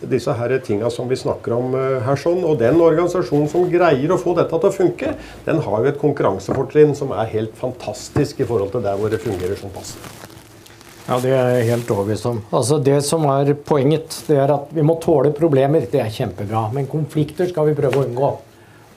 disse 0.00 0.32
her 0.36 0.56
tinga 0.64 0.90
som 0.92 1.08
vi 1.08 1.18
snakker 1.18 1.54
om 1.56 1.74
eh, 1.74 1.98
her. 2.04 2.18
sånn, 2.20 2.42
Og 2.44 2.58
den 2.60 2.80
organisasjonen 2.80 3.48
som 3.48 3.68
greier 3.72 4.12
å 4.12 4.18
få 4.20 4.34
dette 4.38 4.52
til 4.52 4.70
å 4.70 4.74
funke, 4.74 5.14
den 5.46 5.62
har 5.64 5.84
jo 5.84 5.92
et 5.92 6.00
konkurransefortrinn 6.00 6.96
som 6.98 7.14
er 7.16 7.32
helt 7.32 7.56
fantastisk 7.60 8.40
i 8.40 8.48
forhold 8.48 8.74
til 8.74 8.84
der 8.84 8.98
hvor 9.00 9.12
det 9.12 9.22
fungerer 9.24 9.56
som 9.60 9.72
pass. 9.74 9.96
Ja, 11.08 11.18
Det 11.18 11.32
er 11.34 11.48
jeg 11.56 11.70
helt 11.72 11.90
overbevist 11.90 12.26
om. 12.30 12.42
Altså 12.52 12.78
Det 12.78 13.00
som 13.02 13.24
er 13.32 13.54
poenget, 13.54 14.22
det 14.28 14.36
er 14.38 14.52
at 14.54 14.68
vi 14.70 14.84
må 14.86 15.00
tåle 15.02 15.32
problemer. 15.34 15.88
Det 15.90 15.98
er 16.00 16.12
kjempebra. 16.12 16.68
Men 16.72 16.86
konflikter 16.86 17.48
skal 17.50 17.66
vi 17.66 17.74
prøve 17.74 17.98
å 17.98 18.06
unngå. 18.06 18.30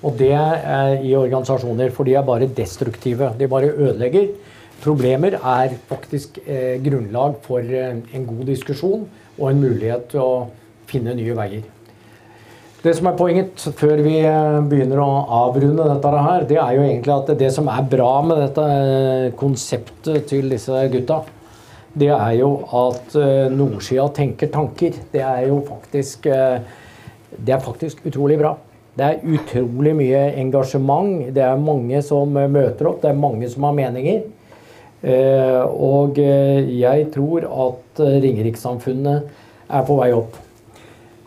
Og 0.03 0.17
det 0.19 0.33
er 0.35 0.99
i 0.99 1.15
organisasjoner, 1.15 1.93
for 1.95 2.03
de 2.03 2.17
er 2.19 2.25
bare 2.27 2.49
destruktive. 2.51 3.31
De 3.39 3.47
bare 3.47 3.71
ødelegger. 3.71 4.27
Problemer 4.83 5.37
er 5.39 5.77
faktisk 5.89 6.41
eh, 6.43 6.75
grunnlag 6.83 7.37
for 7.45 7.63
eh, 7.63 8.01
en 8.03 8.27
god 8.27 8.43
diskusjon 8.51 9.07
og 9.37 9.45
en 9.49 9.63
mulighet 9.63 10.09
til 10.11 10.23
å 10.23 10.33
finne 10.89 11.15
nye 11.15 11.37
veier. 11.37 11.63
Det 12.83 12.91
som 12.97 13.07
er 13.07 13.13
poenget 13.15 13.61
før 13.79 14.01
vi 14.03 14.17
eh, 14.27 14.57
begynner 14.67 14.99
å 14.99 15.11
avrunde 15.45 15.85
dette 15.87 16.09
her, 16.25 16.43
det 16.49 16.57
er 16.59 16.73
jo 16.75 16.81
egentlig 16.83 17.13
at 17.13 17.29
det 17.39 17.47
som 17.55 17.69
er 17.71 17.85
bra 17.87 18.09
med 18.27 18.41
dette 18.43 18.65
eh, 18.73 19.27
konseptet 19.39 20.25
til 20.27 20.51
disse 20.51 20.81
gutta, 20.91 21.21
det 21.95 22.09
er 22.11 22.33
jo 22.41 22.49
at 22.75 23.15
eh, 23.15 23.47
nordsida 23.55 24.09
tenker 24.17 24.51
tanker. 24.51 24.99
Det 25.13 25.23
er 25.23 25.45
jo 25.47 25.61
faktisk 25.69 26.27
Det 27.33 27.53
er 27.55 27.63
faktisk 27.63 28.03
utrolig 28.05 28.35
bra. 28.37 28.51
Det 28.99 29.05
er 29.07 29.23
utrolig 29.31 29.95
mye 29.95 30.25
engasjement. 30.43 31.31
Det 31.33 31.41
er 31.41 31.55
mange 31.57 32.01
som 32.03 32.35
møter 32.35 32.91
opp. 32.91 32.99
Det 33.01 33.09
er 33.09 33.17
mange 33.17 33.47
som 33.49 33.63
har 33.63 33.79
meninger. 33.79 34.27
Eh, 35.03 35.61
og 35.67 36.15
eh, 36.21 36.63
jeg 36.79 37.09
tror 37.11 37.43
at 37.43 37.99
eh, 37.99 38.21
Ringerikssamfunnet 38.23 39.25
er 39.67 39.83
på 39.83 39.97
vei 39.99 40.13
opp. 40.15 40.37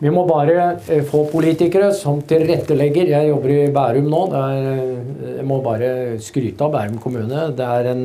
Vi 0.01 0.11
må 0.13 0.23
bare 0.29 0.75
få 1.09 1.23
politikere 1.31 1.89
som 1.97 2.19
tilrettelegger. 2.29 3.09
Jeg 3.09 3.29
jobber 3.31 3.53
i 3.53 3.71
Bærum 3.73 4.09
nå. 4.11 4.19
Er, 4.37 4.67
jeg 5.39 5.45
må 5.49 5.57
bare 5.65 5.89
skryte 6.21 6.61
av 6.67 6.75
Bærum 6.75 6.99
kommune. 7.01 7.47
Det 7.57 7.65
er 7.65 7.89
en 7.95 8.03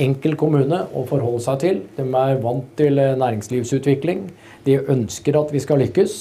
enkel 0.00 0.32
kommune 0.40 0.78
å 0.96 1.04
forholde 1.08 1.42
seg 1.44 1.60
til. 1.60 1.82
De 1.98 2.06
er 2.08 2.40
vant 2.40 2.70
til 2.80 3.02
næringslivsutvikling. 3.20 4.24
De 4.64 4.78
ønsker 4.80 5.36
at 5.36 5.52
vi 5.52 5.60
skal 5.60 5.84
lykkes. 5.84 6.16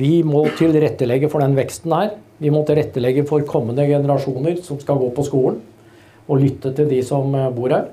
Vi 0.00 0.14
må 0.24 0.46
tilrettelegge 0.56 1.28
for 1.28 1.44
den 1.44 1.52
veksten 1.60 1.92
her. 1.92 2.16
Vi 2.40 2.50
må 2.56 2.64
tilrettelegge 2.64 3.28
for 3.28 3.44
kommende 3.46 3.84
generasjoner 3.86 4.64
som 4.64 4.80
skal 4.80 4.96
gå 4.98 5.12
på 5.12 5.28
skolen, 5.28 5.60
og 6.28 6.40
lytte 6.42 6.72
til 6.76 6.88
de 6.90 7.00
som 7.06 7.34
eh, 7.34 7.50
bor 7.54 7.74
her. 7.74 7.90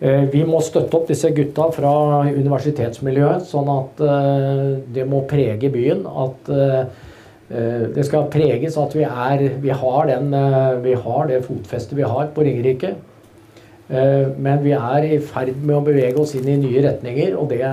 Eh, 0.00 0.24
vi 0.32 0.44
må 0.48 0.62
støtte 0.64 0.96
opp 0.98 1.10
disse 1.10 1.32
gutta 1.36 1.68
fra 1.76 1.92
universitetsmiljøet, 2.28 3.46
sånn 3.50 3.70
at 3.74 4.02
det 4.94 5.06
må 5.08 5.24
prege 5.28 5.72
byen. 5.72 6.06
At 6.08 6.52
det 7.50 8.04
skal 8.06 8.28
preges 8.30 8.76
at 8.78 8.92
vi, 8.94 9.02
er, 9.02 9.40
vi, 9.58 9.72
har, 9.74 10.04
den, 10.06 10.30
vi 10.84 10.92
har 10.94 11.24
det 11.26 11.40
fotfestet 11.42 11.96
vi 11.98 12.06
har 12.06 12.28
på 12.30 12.44
Ringerike. 12.46 12.92
Men 13.90 14.62
vi 14.62 14.70
er 14.76 15.08
i 15.08 15.18
ferd 15.18 15.56
med 15.58 15.74
å 15.74 15.82
bevege 15.82 16.22
oss 16.22 16.36
inn 16.38 16.46
i 16.46 16.60
nye 16.62 16.84
retninger, 16.84 17.34
og 17.34 17.50
det 17.50 17.64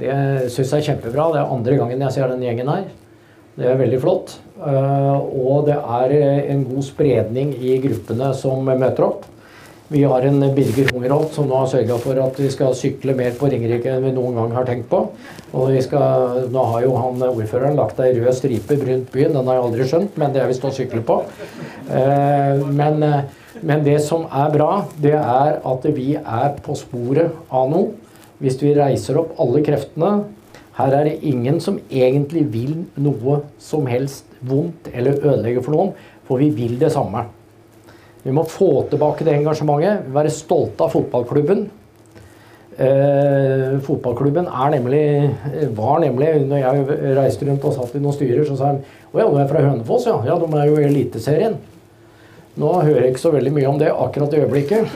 det 0.00 0.16
syns 0.52 0.72
jeg 0.72 0.80
er 0.80 0.86
kjempebra. 0.92 1.28
Det 1.34 1.42
er 1.42 1.54
andre 1.56 1.78
gangen 1.80 2.04
jeg 2.06 2.14
ser 2.14 2.30
den 2.30 2.44
gjengen 2.44 2.70
her. 2.70 2.88
Det 3.60 3.68
er 3.68 3.76
veldig 3.76 3.98
flott. 4.00 4.38
Eh, 4.56 5.16
og 5.36 5.66
det 5.68 5.76
er 5.76 6.14
en 6.54 6.64
god 6.64 6.86
spredning 6.86 7.52
i 7.60 7.76
gruppene 7.82 8.30
som 8.36 8.64
møter 8.64 9.04
opp. 9.04 9.26
Vi 9.90 10.04
har 10.06 10.22
en 10.22 10.38
Birger 10.54 10.92
Hungerholt 10.94 11.34
som 11.34 11.48
nå 11.50 11.56
har 11.58 11.68
sørga 11.68 11.96
for 11.98 12.18
at 12.22 12.36
vi 12.38 12.46
skal 12.54 12.76
sykle 12.78 13.12
mer 13.18 13.34
på 13.36 13.48
Ringerike 13.50 13.90
enn 13.90 14.04
vi 14.06 14.12
noen 14.14 14.38
gang 14.38 14.54
har 14.54 14.68
tenkt 14.68 14.86
på. 14.88 15.02
Og 15.50 15.74
skal, 15.82 16.44
nå 16.54 16.66
har 16.70 16.86
jo 16.86 16.94
han 16.94 17.24
ordføreren 17.26 17.76
lagt 17.76 18.00
ei 18.00 18.12
rød 18.14 18.30
stripe 18.38 18.78
rundt 18.78 19.10
byen. 19.12 19.34
Den 19.34 19.50
har 19.50 19.58
jeg 19.58 19.66
aldri 19.66 19.88
skjønt, 19.90 20.16
men 20.22 20.32
det 20.32 20.44
er 20.44 20.48
visst 20.52 20.64
å 20.64 20.72
sykle 20.72 21.02
på. 21.04 21.18
Eh, 21.90 22.62
men, 22.70 23.02
men 23.66 23.84
det 23.84 23.98
som 24.06 24.24
er 24.30 24.54
bra, 24.54 24.70
det 25.02 25.18
er 25.18 25.58
at 25.58 25.90
vi 25.98 26.14
er 26.20 26.54
på 26.64 26.78
sporet 26.78 27.34
av 27.50 27.68
noe. 27.74 27.90
Hvis 28.40 28.56
vi 28.62 28.72
reiser 28.78 29.18
opp 29.20 29.34
alle 29.42 29.60
kreftene 29.66 30.14
Her 30.78 30.94
er 30.96 31.08
det 31.08 31.18
ingen 31.26 31.58
som 31.60 31.80
egentlig 31.90 32.44
vil 32.52 32.76
noe 33.02 33.40
som 33.60 33.88
helst 33.90 34.30
vondt 34.46 34.88
eller 34.94 35.18
ødelegge 35.18 35.64
for 35.64 35.74
noen, 35.74 35.92
for 36.28 36.40
vi 36.40 36.50
vil 36.54 36.78
det 36.80 36.92
samme. 36.94 37.26
Vi 38.22 38.32
må 38.36 38.44
få 38.48 38.86
tilbake 38.90 39.24
det 39.26 39.34
engasjementet, 39.38 40.08
være 40.12 40.32
stolte 40.32 40.86
av 40.86 40.92
fotballklubben. 40.92 41.66
Eh, 42.80 43.80
fotballklubben 43.84 44.46
nemlig, 44.72 45.30
var 45.76 45.98
nemlig 46.00 46.46
Når 46.48 46.56
jeg 46.56 47.16
reiste 47.18 47.44
rundt 47.44 47.64
og 47.68 47.74
satt 47.74 47.96
i 47.98 48.00
noen 48.00 48.14
styrer, 48.16 48.44
så 48.48 48.56
sa 48.56 48.70
de 48.72 48.84
å 49.10 49.20
ja, 49.20 49.26
du 49.26 49.36
er 49.36 49.50
fra 49.50 49.64
Hønefoss, 49.64 50.06
ja. 50.06 50.20
Ja, 50.24 50.38
de 50.38 50.46
er 50.54 50.68
jo 50.70 50.78
i 50.78 50.86
Eliteserien. 50.86 51.58
Nå 52.60 52.70
hører 52.78 53.02
jeg 53.02 53.14
ikke 53.14 53.24
så 53.24 53.34
veldig 53.34 53.52
mye 53.56 53.68
om 53.68 53.80
det 53.80 53.90
akkurat 53.90 54.32
i 54.34 54.40
øyeblikket. 54.44 54.94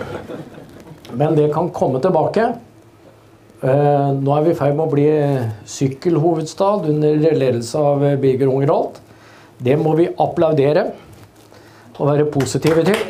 Men 1.18 1.36
det 1.36 1.50
kan 1.54 1.72
komme 1.74 2.00
tilbake. 2.02 2.52
Eh, 3.64 4.08
nå 4.20 4.32
er 4.34 4.42
vi 4.44 4.50
i 4.52 4.56
ferd 4.58 4.74
med 4.76 4.84
å 4.84 4.92
bli 4.92 5.04
sykkelhovedstad 5.72 6.84
under 6.90 7.14
ledelse 7.32 7.80
av 7.80 8.02
Birger 8.20 8.50
Ungerholt. 8.52 8.98
Det 9.56 9.78
må 9.80 9.94
vi 9.96 10.10
applaudere 10.20 10.82
og 11.94 12.10
være 12.10 12.26
positive 12.34 12.84
til. 12.84 13.00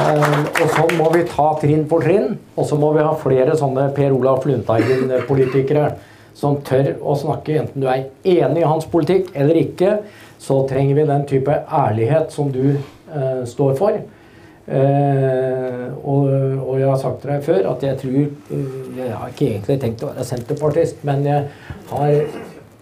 Eh, 0.00 0.36
og 0.50 0.66
sånn 0.74 0.96
må 0.98 1.12
vi 1.14 1.22
ta 1.30 1.46
trinn 1.62 1.86
for 1.86 2.02
trinn. 2.02 2.34
Og 2.56 2.66
så 2.66 2.80
må 2.80 2.90
vi 2.96 3.06
ha 3.06 3.14
flere 3.22 3.54
sånne 3.60 3.86
Per 3.94 4.18
Olaf 4.18 4.50
Lundteigen-politikere 4.50 5.92
som 6.34 6.58
tør 6.66 6.96
å 7.06 7.14
snakke, 7.20 7.60
enten 7.60 7.84
du 7.84 7.86
er 7.86 8.08
enig 8.24 8.64
i 8.64 8.66
hans 8.66 8.88
politikk 8.90 9.30
eller 9.30 9.62
ikke. 9.62 10.00
Så 10.42 10.64
trenger 10.66 10.98
vi 10.98 11.06
den 11.06 11.22
type 11.30 11.62
ærlighet 11.70 12.34
som 12.34 12.50
du 12.50 12.64
eh, 12.74 13.44
står 13.46 13.78
for. 13.78 14.02
Eh, 14.70 15.86
og, 16.06 16.28
og 16.62 16.76
jeg 16.78 16.86
har 16.86 16.98
sagt 17.00 17.20
til 17.22 17.32
deg 17.32 17.42
før 17.42 17.64
at 17.72 17.82
jeg 17.82 17.96
tror 17.98 18.18
eh, 18.22 18.66
Jeg 19.00 19.16
har 19.18 19.32
ikke 19.32 19.48
egentlig 19.48 19.76
tenkt 19.82 20.04
å 20.06 20.10
være 20.12 20.26
senterpartist, 20.28 21.00
men 21.08 21.24
jeg 21.26 21.48
har 21.90 22.12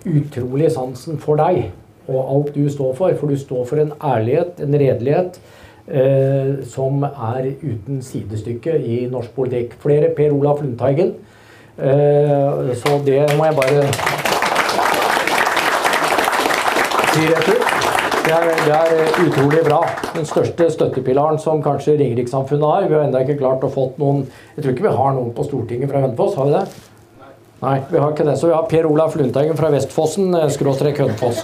utrolig 0.08 0.68
sansen 0.74 1.16
for 1.22 1.40
deg 1.40 1.70
og 2.08 2.18
alt 2.34 2.54
du 2.54 2.68
står 2.72 2.94
for. 2.96 3.14
For 3.20 3.32
du 3.32 3.36
står 3.36 3.64
for 3.68 3.80
en 3.82 3.92
ærlighet, 4.04 4.60
en 4.64 4.74
redelighet, 4.74 5.40
eh, 5.88 6.64
som 6.68 7.02
er 7.04 7.50
uten 7.62 8.02
sidestykke 8.02 8.78
i 8.78 9.06
norsk 9.12 9.34
politikk. 9.36 9.76
Flere 9.82 10.12
Per 10.16 10.32
Olaf 10.32 10.62
Lundteigen. 10.62 11.14
Eh, 11.78 12.74
så 12.74 13.00
det 13.06 13.22
må 13.36 13.44
jeg 13.44 13.56
bare 13.56 13.82
si 17.12 17.26
rett 17.32 17.48
ut. 17.48 17.67
Det 18.28 18.34
er, 18.36 18.50
det 18.66 18.74
er 18.76 19.22
utrolig 19.24 19.62
bra. 19.64 19.78
Den 20.12 20.26
største 20.28 20.66
støttepilaren 20.74 21.38
som 21.40 21.62
kanskje 21.64 21.94
Ringerikssamfunnet 21.96 22.66
har. 22.68 22.84
Vi 22.90 22.96
har 22.98 23.06
ennå 23.06 23.22
ikke 23.24 23.38
klart 23.40 23.62
å 23.64 23.70
fått 23.72 23.96
noen 24.02 24.26
Jeg 24.56 24.64
tror 24.64 24.74
ikke 24.74 24.84
vi 24.84 24.96
har 24.98 25.14
noen 25.16 25.30
på 25.32 25.46
Stortinget 25.46 25.88
fra 25.88 26.02
Hønefoss, 26.02 26.34
har 26.36 26.50
vi 26.50 26.52
det? 26.58 26.64
Nei, 27.62 27.76
vi 27.88 27.98
har 27.98 28.12
ikke 28.12 28.26
det. 28.28 28.34
Så 28.38 28.50
vi 28.50 28.54
har 28.54 28.66
Per 28.70 28.86
Olaf 28.90 29.16
Lundteigen 29.18 29.56
fra 29.58 29.70
Vestfossen, 29.72 30.28
eh, 30.36 30.44
skråstrek 30.54 31.00
Hønefoss. 31.00 31.40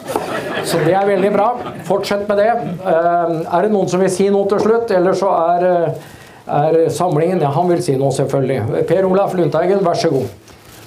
Så 0.69 0.83
det 0.85 0.93
er 0.95 1.09
veldig 1.09 1.31
bra. 1.35 1.47
Fortsett 1.89 2.29
med 2.29 2.39
det. 2.43 2.51
Eh, 2.53 3.33
Er 3.57 3.63
det 3.65 3.73
noen 3.73 3.89
som 3.89 4.05
vil 4.05 4.13
si 4.13 4.29
noe 4.31 4.47
til 4.53 4.61
slutt? 4.63 4.93
Eller 4.95 5.17
så 5.19 5.33
er, 5.33 5.67
eh, 5.71 6.13
er 6.61 6.79
samlingen 6.91 7.41
Ja, 7.41 7.49
han 7.57 7.69
vil 7.73 7.83
si 7.83 7.97
noe, 7.97 8.13
selvfølgelig. 8.13 8.85
Per 8.87 9.09
Olaf 9.09 9.33
Lundteigen, 9.35 9.81
vær 9.81 9.97
så 9.97 10.13
god. 10.13 10.29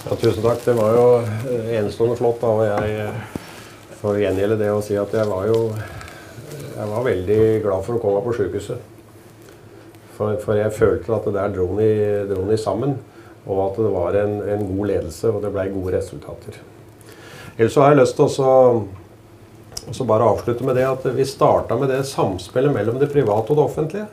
Ja, 0.05 0.15
tusen 0.15 0.43
takk. 0.45 0.63
Det 0.63 0.77
var 0.77 0.93
jo 0.93 1.07
enestående 1.73 2.15
flott. 2.21 2.39
da, 2.39 2.47
og 2.47 2.63
jeg 2.63 3.09
får 4.01 4.21
gjengjelde 4.21 4.59
det 4.59 4.69
og 4.73 4.83
si 4.85 4.97
at 4.99 5.13
jeg 5.15 5.29
var 5.29 5.47
jo 5.49 5.61
jeg 6.77 6.89
var 6.91 7.05
veldig 7.07 7.41
glad 7.63 7.85
for 7.85 7.97
å 7.97 8.01
komme 8.01 8.21
på 8.21 8.35
sykehuset. 8.37 8.93
For, 10.17 10.37
for 10.41 10.57
jeg 10.57 10.73
følte 10.73 11.13
at 11.15 11.25
det 11.25 11.33
der 11.33 11.53
dro 11.55 11.67
ni, 11.77 11.89
dro 12.29 12.43
ni 12.45 12.57
sammen, 12.61 12.95
og 13.47 13.61
at 13.63 13.79
det 13.81 13.93
var 13.93 14.17
en, 14.19 14.35
en 14.45 14.63
god 14.69 14.91
ledelse, 14.91 15.31
og 15.31 15.41
det 15.41 15.51
ble 15.53 15.65
gode 15.73 15.95
resultater. 15.97 16.59
Ellers 17.57 17.73
så 17.73 17.83
har 17.83 17.93
jeg 17.93 18.01
lyst 18.03 18.17
til 18.17 18.27
å 18.27 18.61
så 19.95 20.03
bare 20.03 20.25
avslutte 20.27 20.65
med 20.67 20.75
det 20.75 20.83
at 20.83 21.05
vi 21.15 21.25
starta 21.25 21.77
med 21.79 21.89
det 21.93 22.01
samspillet 22.09 22.73
mellom 22.75 22.97
det 22.99 23.09
private 23.13 23.53
og 23.53 23.59
det 23.59 23.63
offentlige. 23.63 24.07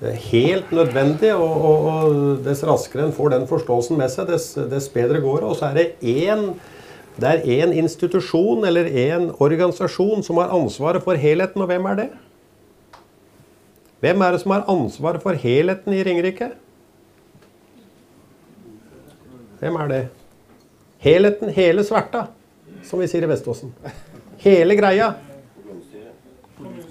Det 0.00 0.10
er 0.10 0.22
helt 0.30 0.72
nødvendig, 0.74 1.30
og, 1.36 1.64
og, 1.68 1.88
og 1.90 2.44
dess 2.44 2.64
raskere 2.66 3.06
en 3.06 3.14
får 3.14 3.34
den 3.34 3.46
forståelsen 3.48 4.00
med 4.00 4.12
seg, 4.12 4.28
dess, 4.32 4.54
dess 4.72 4.88
bedre 4.92 5.20
går 5.22 5.42
det. 5.42 5.50
Og 5.52 5.58
så 5.60 5.68
er 5.68 5.76
det 5.76 5.88
én 6.00 6.46
det 7.20 7.28
er 7.28 7.44
én 7.60 7.72
institusjon 7.76 8.64
eller 8.64 8.88
én 8.88 9.28
organisasjon 9.42 10.22
som 10.24 10.38
har 10.40 10.52
ansvaret 10.56 11.02
for 11.04 11.18
helheten, 11.20 11.60
og 11.60 11.68
hvem 11.68 11.88
er 11.90 11.98
det? 11.98 12.08
Hvem 14.00 14.20
er 14.24 14.32
det 14.32 14.40
som 14.40 14.54
har 14.54 14.64
ansvaret 14.72 15.22
for 15.22 15.36
helheten 15.36 15.92
i 15.92 16.02
Ringerike? 16.06 16.50
Hvem 19.60 19.76
er 19.76 19.88
det? 19.88 20.02
Helheten, 21.04 21.50
hele 21.52 21.84
sverta, 21.84 22.26
som 22.84 23.00
vi 23.00 23.08
sier 23.08 23.24
i 23.24 23.28
Veståsen. 23.28 23.74
Hele 24.40 24.76
greia. 24.76 25.12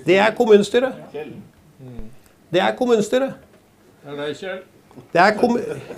Det 0.05 0.17
er 0.17 0.35
kommunestyret. 0.37 0.93
Det 2.49 2.61
er 2.61 2.75
kommunestyret. 2.77 3.33
Det 4.03 4.13
er 4.13 4.21
deg, 4.21 4.35
Kjell. 4.37 4.61
Det 5.13 5.19
er, 5.21 5.35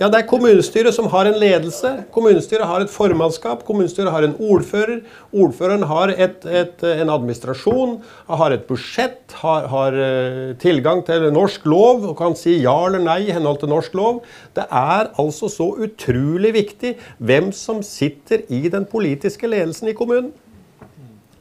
ja, 0.00 0.08
det 0.08 0.18
er 0.18 0.26
kommunestyret 0.28 0.94
som 0.96 1.08
har 1.12 1.28
en 1.28 1.38
ledelse. 1.40 1.90
Kommunestyret 2.14 2.66
har 2.68 2.84
et 2.84 2.92
formannskap. 2.92 3.64
Kommunestyret 3.68 4.12
har 4.14 4.26
en 4.26 4.34
ordfører. 4.40 5.02
Ordføreren 5.32 5.84
har 5.90 6.12
et, 6.14 6.46
et, 6.46 6.84
en 6.88 7.12
administrasjon, 7.12 7.98
har 8.28 8.56
et 8.56 8.66
budsjett, 8.68 9.20
har, 9.42 9.68
har 9.72 9.98
eh, 9.98 10.52
tilgang 10.62 11.04
til 11.06 11.28
norsk 11.34 11.66
lov 11.68 12.06
og 12.10 12.16
kan 12.20 12.36
si 12.38 12.58
ja 12.62 12.76
eller 12.88 13.04
nei 13.04 13.18
i 13.26 13.34
henhold 13.36 13.62
til 13.62 13.72
norsk 13.72 13.96
lov. 13.98 14.22
Det 14.56 14.64
er 14.68 15.12
altså 15.20 15.50
så 15.52 15.70
utrolig 15.86 16.54
viktig 16.56 16.96
hvem 17.18 17.52
som 17.56 17.82
sitter 17.86 18.46
i 18.52 18.64
den 18.72 18.88
politiske 18.88 19.50
ledelsen 19.50 19.92
i 19.92 19.96
kommunen. 19.98 20.32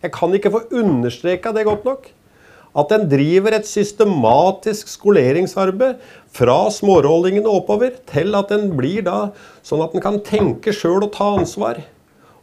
Jeg 0.02 0.12
kan 0.16 0.34
ikke 0.34 0.52
få 0.52 0.66
understreka 0.82 1.54
det 1.54 1.68
godt 1.68 1.86
nok. 1.86 2.10
At 2.72 2.92
en 2.96 3.08
driver 3.12 3.58
et 3.58 3.68
systematisk 3.68 4.88
skoleringsarbeid 4.88 6.00
fra 6.32 6.60
smårollingene 6.72 7.52
oppover 7.52 7.98
til 8.08 8.38
at 8.40 8.54
en 8.56 8.70
blir 8.78 9.04
da 9.08 9.34
sånn 9.68 9.84
at 9.84 9.96
en 9.96 10.04
kan 10.04 10.22
tenke 10.24 10.72
sjøl 10.76 11.02
og 11.04 11.12
ta 11.18 11.34
ansvar. 11.36 11.82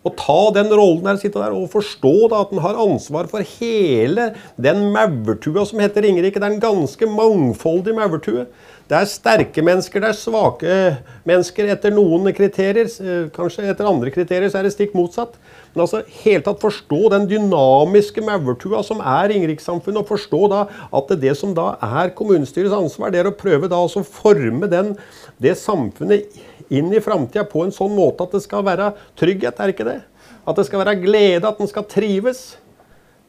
Og 0.06 0.14
ta 0.16 0.38
den 0.54 0.70
rollen 0.70 1.02
der, 1.04 1.18
sitte 1.18 1.42
der 1.42 1.54
og 1.56 1.70
forstå 1.72 2.14
da 2.30 2.44
at 2.44 2.52
en 2.54 2.62
har 2.62 2.78
ansvar 2.78 3.26
for 3.30 3.42
hele 3.58 4.30
den 4.60 4.86
maurtua 4.94 5.66
som 5.66 5.82
heter 5.82 6.06
Ringerike. 6.06 6.38
Det 6.38 6.46
er 6.46 6.54
en 6.54 6.62
ganske 6.62 7.08
mangfoldig 7.10 7.96
maurtue. 7.96 8.46
Det 8.88 8.96
er 8.96 9.08
sterke 9.10 9.60
mennesker, 9.60 10.00
det 10.00 10.08
er 10.08 10.16
svake 10.16 10.76
mennesker 11.28 11.68
etter 11.74 11.92
noen 11.92 12.30
kriterier. 12.32 12.88
eh, 12.88 13.26
Kanskje 13.34 13.66
etter 13.68 13.88
andre 13.90 14.12
kriterier 14.14 14.48
så 14.48 14.62
er 14.62 14.68
det 14.68 14.72
stikk 14.72 14.94
motsatt. 14.96 15.34
Men 15.74 15.84
altså, 15.84 16.00
helt 16.22 16.46
tatt 16.46 16.62
forstå 16.62 17.10
den 17.12 17.26
dynamiske 17.28 18.24
maurtua 18.24 18.80
som 18.86 19.02
er 19.04 19.28
Ringerikssamfunnet, 19.34 20.00
og 20.00 20.08
forstå 20.08 20.40
da 20.54 20.62
at 20.88 21.12
det 21.12 21.20
det 21.26 21.36
som 21.36 21.52
da 21.58 21.74
er 21.84 22.14
kommunestyrets 22.16 22.72
ansvar, 22.72 23.12
det 23.12 23.20
er 23.20 23.28
å 23.28 23.36
prøve 23.36 23.68
da 23.68 23.82
å 23.82 24.04
forme 24.06 24.70
den, 24.72 24.94
det 25.42 25.58
samfunnet 25.60 26.32
inn 26.70 26.92
i 26.92 27.02
framtida 27.02 27.46
på 27.48 27.64
en 27.64 27.74
sånn 27.74 27.94
måte 27.96 28.26
at 28.26 28.36
det 28.36 28.42
skal 28.44 28.64
være 28.66 28.92
trygghet, 29.18 29.60
er 29.60 29.72
ikke 29.72 29.88
det? 29.88 30.00
At 30.48 30.56
det 30.58 30.66
skal 30.68 30.82
være 30.82 30.98
glede, 31.00 31.48
at 31.48 31.60
den 31.60 31.70
skal 31.70 31.86
trives. 31.88 32.56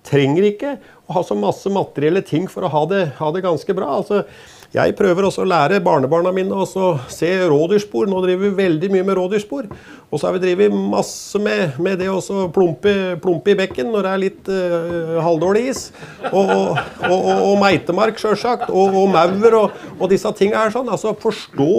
Trenger 0.07 0.47
ikke 0.47 0.77
å 1.07 1.17
ha 1.17 1.23
så 1.27 1.35
masse 1.35 1.71
materielle 1.73 2.23
ting 2.25 2.47
for 2.51 2.65
å 2.65 2.71
ha 2.71 2.85
det, 2.89 3.03
ha 3.19 3.31
det 3.35 3.43
ganske 3.45 3.75
bra. 3.75 3.99
altså 3.99 4.23
jeg 4.69 4.93
prøver 4.93 5.25
også 5.25 5.41
å 5.41 5.49
lære 5.49 5.79
barnebarna 5.81 6.29
mine 6.33 6.53
å 6.53 6.65
se 7.09 7.29
rådyrspor. 7.49 8.05
Nå 8.05 8.19
driver 8.21 8.43
vi 8.43 8.57
veldig 8.59 8.91
mye 8.93 9.05
med 9.07 9.17
rådyrspor. 9.17 9.65
Og 10.09 10.21
så 10.21 10.27
har 10.27 10.35
vi 10.35 10.43
drevet 10.43 10.73
masse 10.73 11.41
med, 11.41 11.79
med 11.81 11.97
det 12.01 12.09
å 12.13 12.19
plumpe, 12.53 12.93
plumpe 13.21 13.53
i 13.53 13.57
bekken 13.57 13.89
når 13.89 14.05
det 14.05 14.11
er 14.11 14.21
litt 14.21 14.51
uh, 14.53 15.17
halvdårlig 15.25 15.63
is. 15.71 15.81
Og, 16.29 16.53
og, 16.53 16.77
og, 17.09 17.31
og, 17.33 17.55
meitemark, 17.63 18.21
sjølsagt. 18.21 18.69
Og, 18.69 18.99
maur 19.09 19.57
og, 19.63 20.05
disse 20.13 20.29
tinga 20.37 20.61
her. 20.61 20.75
sånn. 20.77 20.93
Altså 20.93 21.15
forstå 21.17 21.71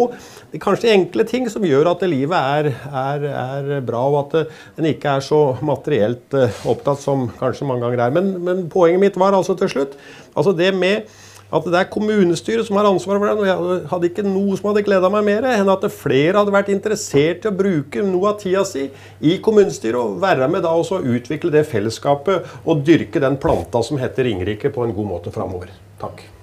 kanskje 0.59 0.91
enkle 0.91 1.29
ting 1.31 1.47
som 1.51 1.63
gjør 1.63 1.93
at 1.93 2.03
livet 2.11 2.35
er, 2.35 2.73
er, 2.91 3.31
er 3.31 3.73
bra, 3.87 4.03
og 4.11 4.21
at 4.25 4.39
eh, 4.41 4.63
en 4.83 4.89
ikke 4.91 5.13
er 5.15 5.23
så 5.23 5.39
materielt 5.63 6.35
eh, 6.35 6.63
opptatt 6.67 6.99
som 6.99 7.29
kanskje 7.39 7.71
mange 7.71 7.87
ganger 7.87 8.09
er. 8.09 8.19
Men, 8.19 8.33
men 8.43 8.67
poenget 8.73 9.05
mitt 9.05 9.21
var 9.21 9.39
altså 9.39 9.55
til 9.55 9.71
slutt 9.71 9.95
altså 10.35 10.51
det 10.59 10.73
med 10.75 11.07
at 11.51 11.67
det 11.67 11.79
er 11.81 11.91
kommunestyret 11.91 12.67
som 12.67 12.79
har 12.79 12.89
ansvaret 12.89 13.21
for 13.21 13.29
det. 13.29 13.37
og 13.37 13.71
Jeg 13.75 13.87
hadde 13.93 14.11
ikke 14.11 14.27
noe 14.27 14.59
som 14.59 14.71
hadde 14.71 14.85
gleda 14.87 15.11
meg 15.13 15.27
mer 15.27 15.49
enn 15.51 15.73
at 15.73 15.87
flere 15.93 16.39
hadde 16.39 16.55
vært 16.55 16.73
interessert 16.75 17.45
i 17.45 17.51
å 17.51 17.57
bruke 17.57 18.05
noe 18.07 18.33
av 18.33 18.41
tida 18.43 18.65
si 18.69 18.89
i 19.21 19.39
kommunestyret 19.43 20.01
og 20.01 20.19
være 20.23 20.51
med 20.51 20.65
da 20.67 20.75
også 20.75 21.01
å 21.01 21.15
utvikle 21.17 21.53
det 21.55 21.67
fellesskapet 21.71 22.61
og 22.65 22.85
dyrke 22.87 23.23
den 23.23 23.39
planta 23.41 23.83
som 23.87 24.01
heter 24.01 24.29
Ringerike, 24.31 24.71
på 24.71 24.85
en 24.85 24.95
god 24.95 25.11
måte 25.17 25.35
framover. 25.35 25.73
Takk. 26.01 26.40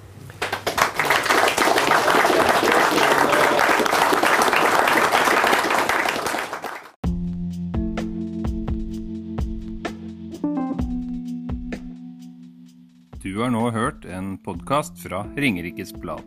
Har 13.47 13.51
nå 13.51 13.69
hørt 13.71 14.05
en 14.05 14.33
podkast 14.43 14.97
fra 14.99 15.21
Ringerikes 15.38 15.93
Blad. 15.93 16.23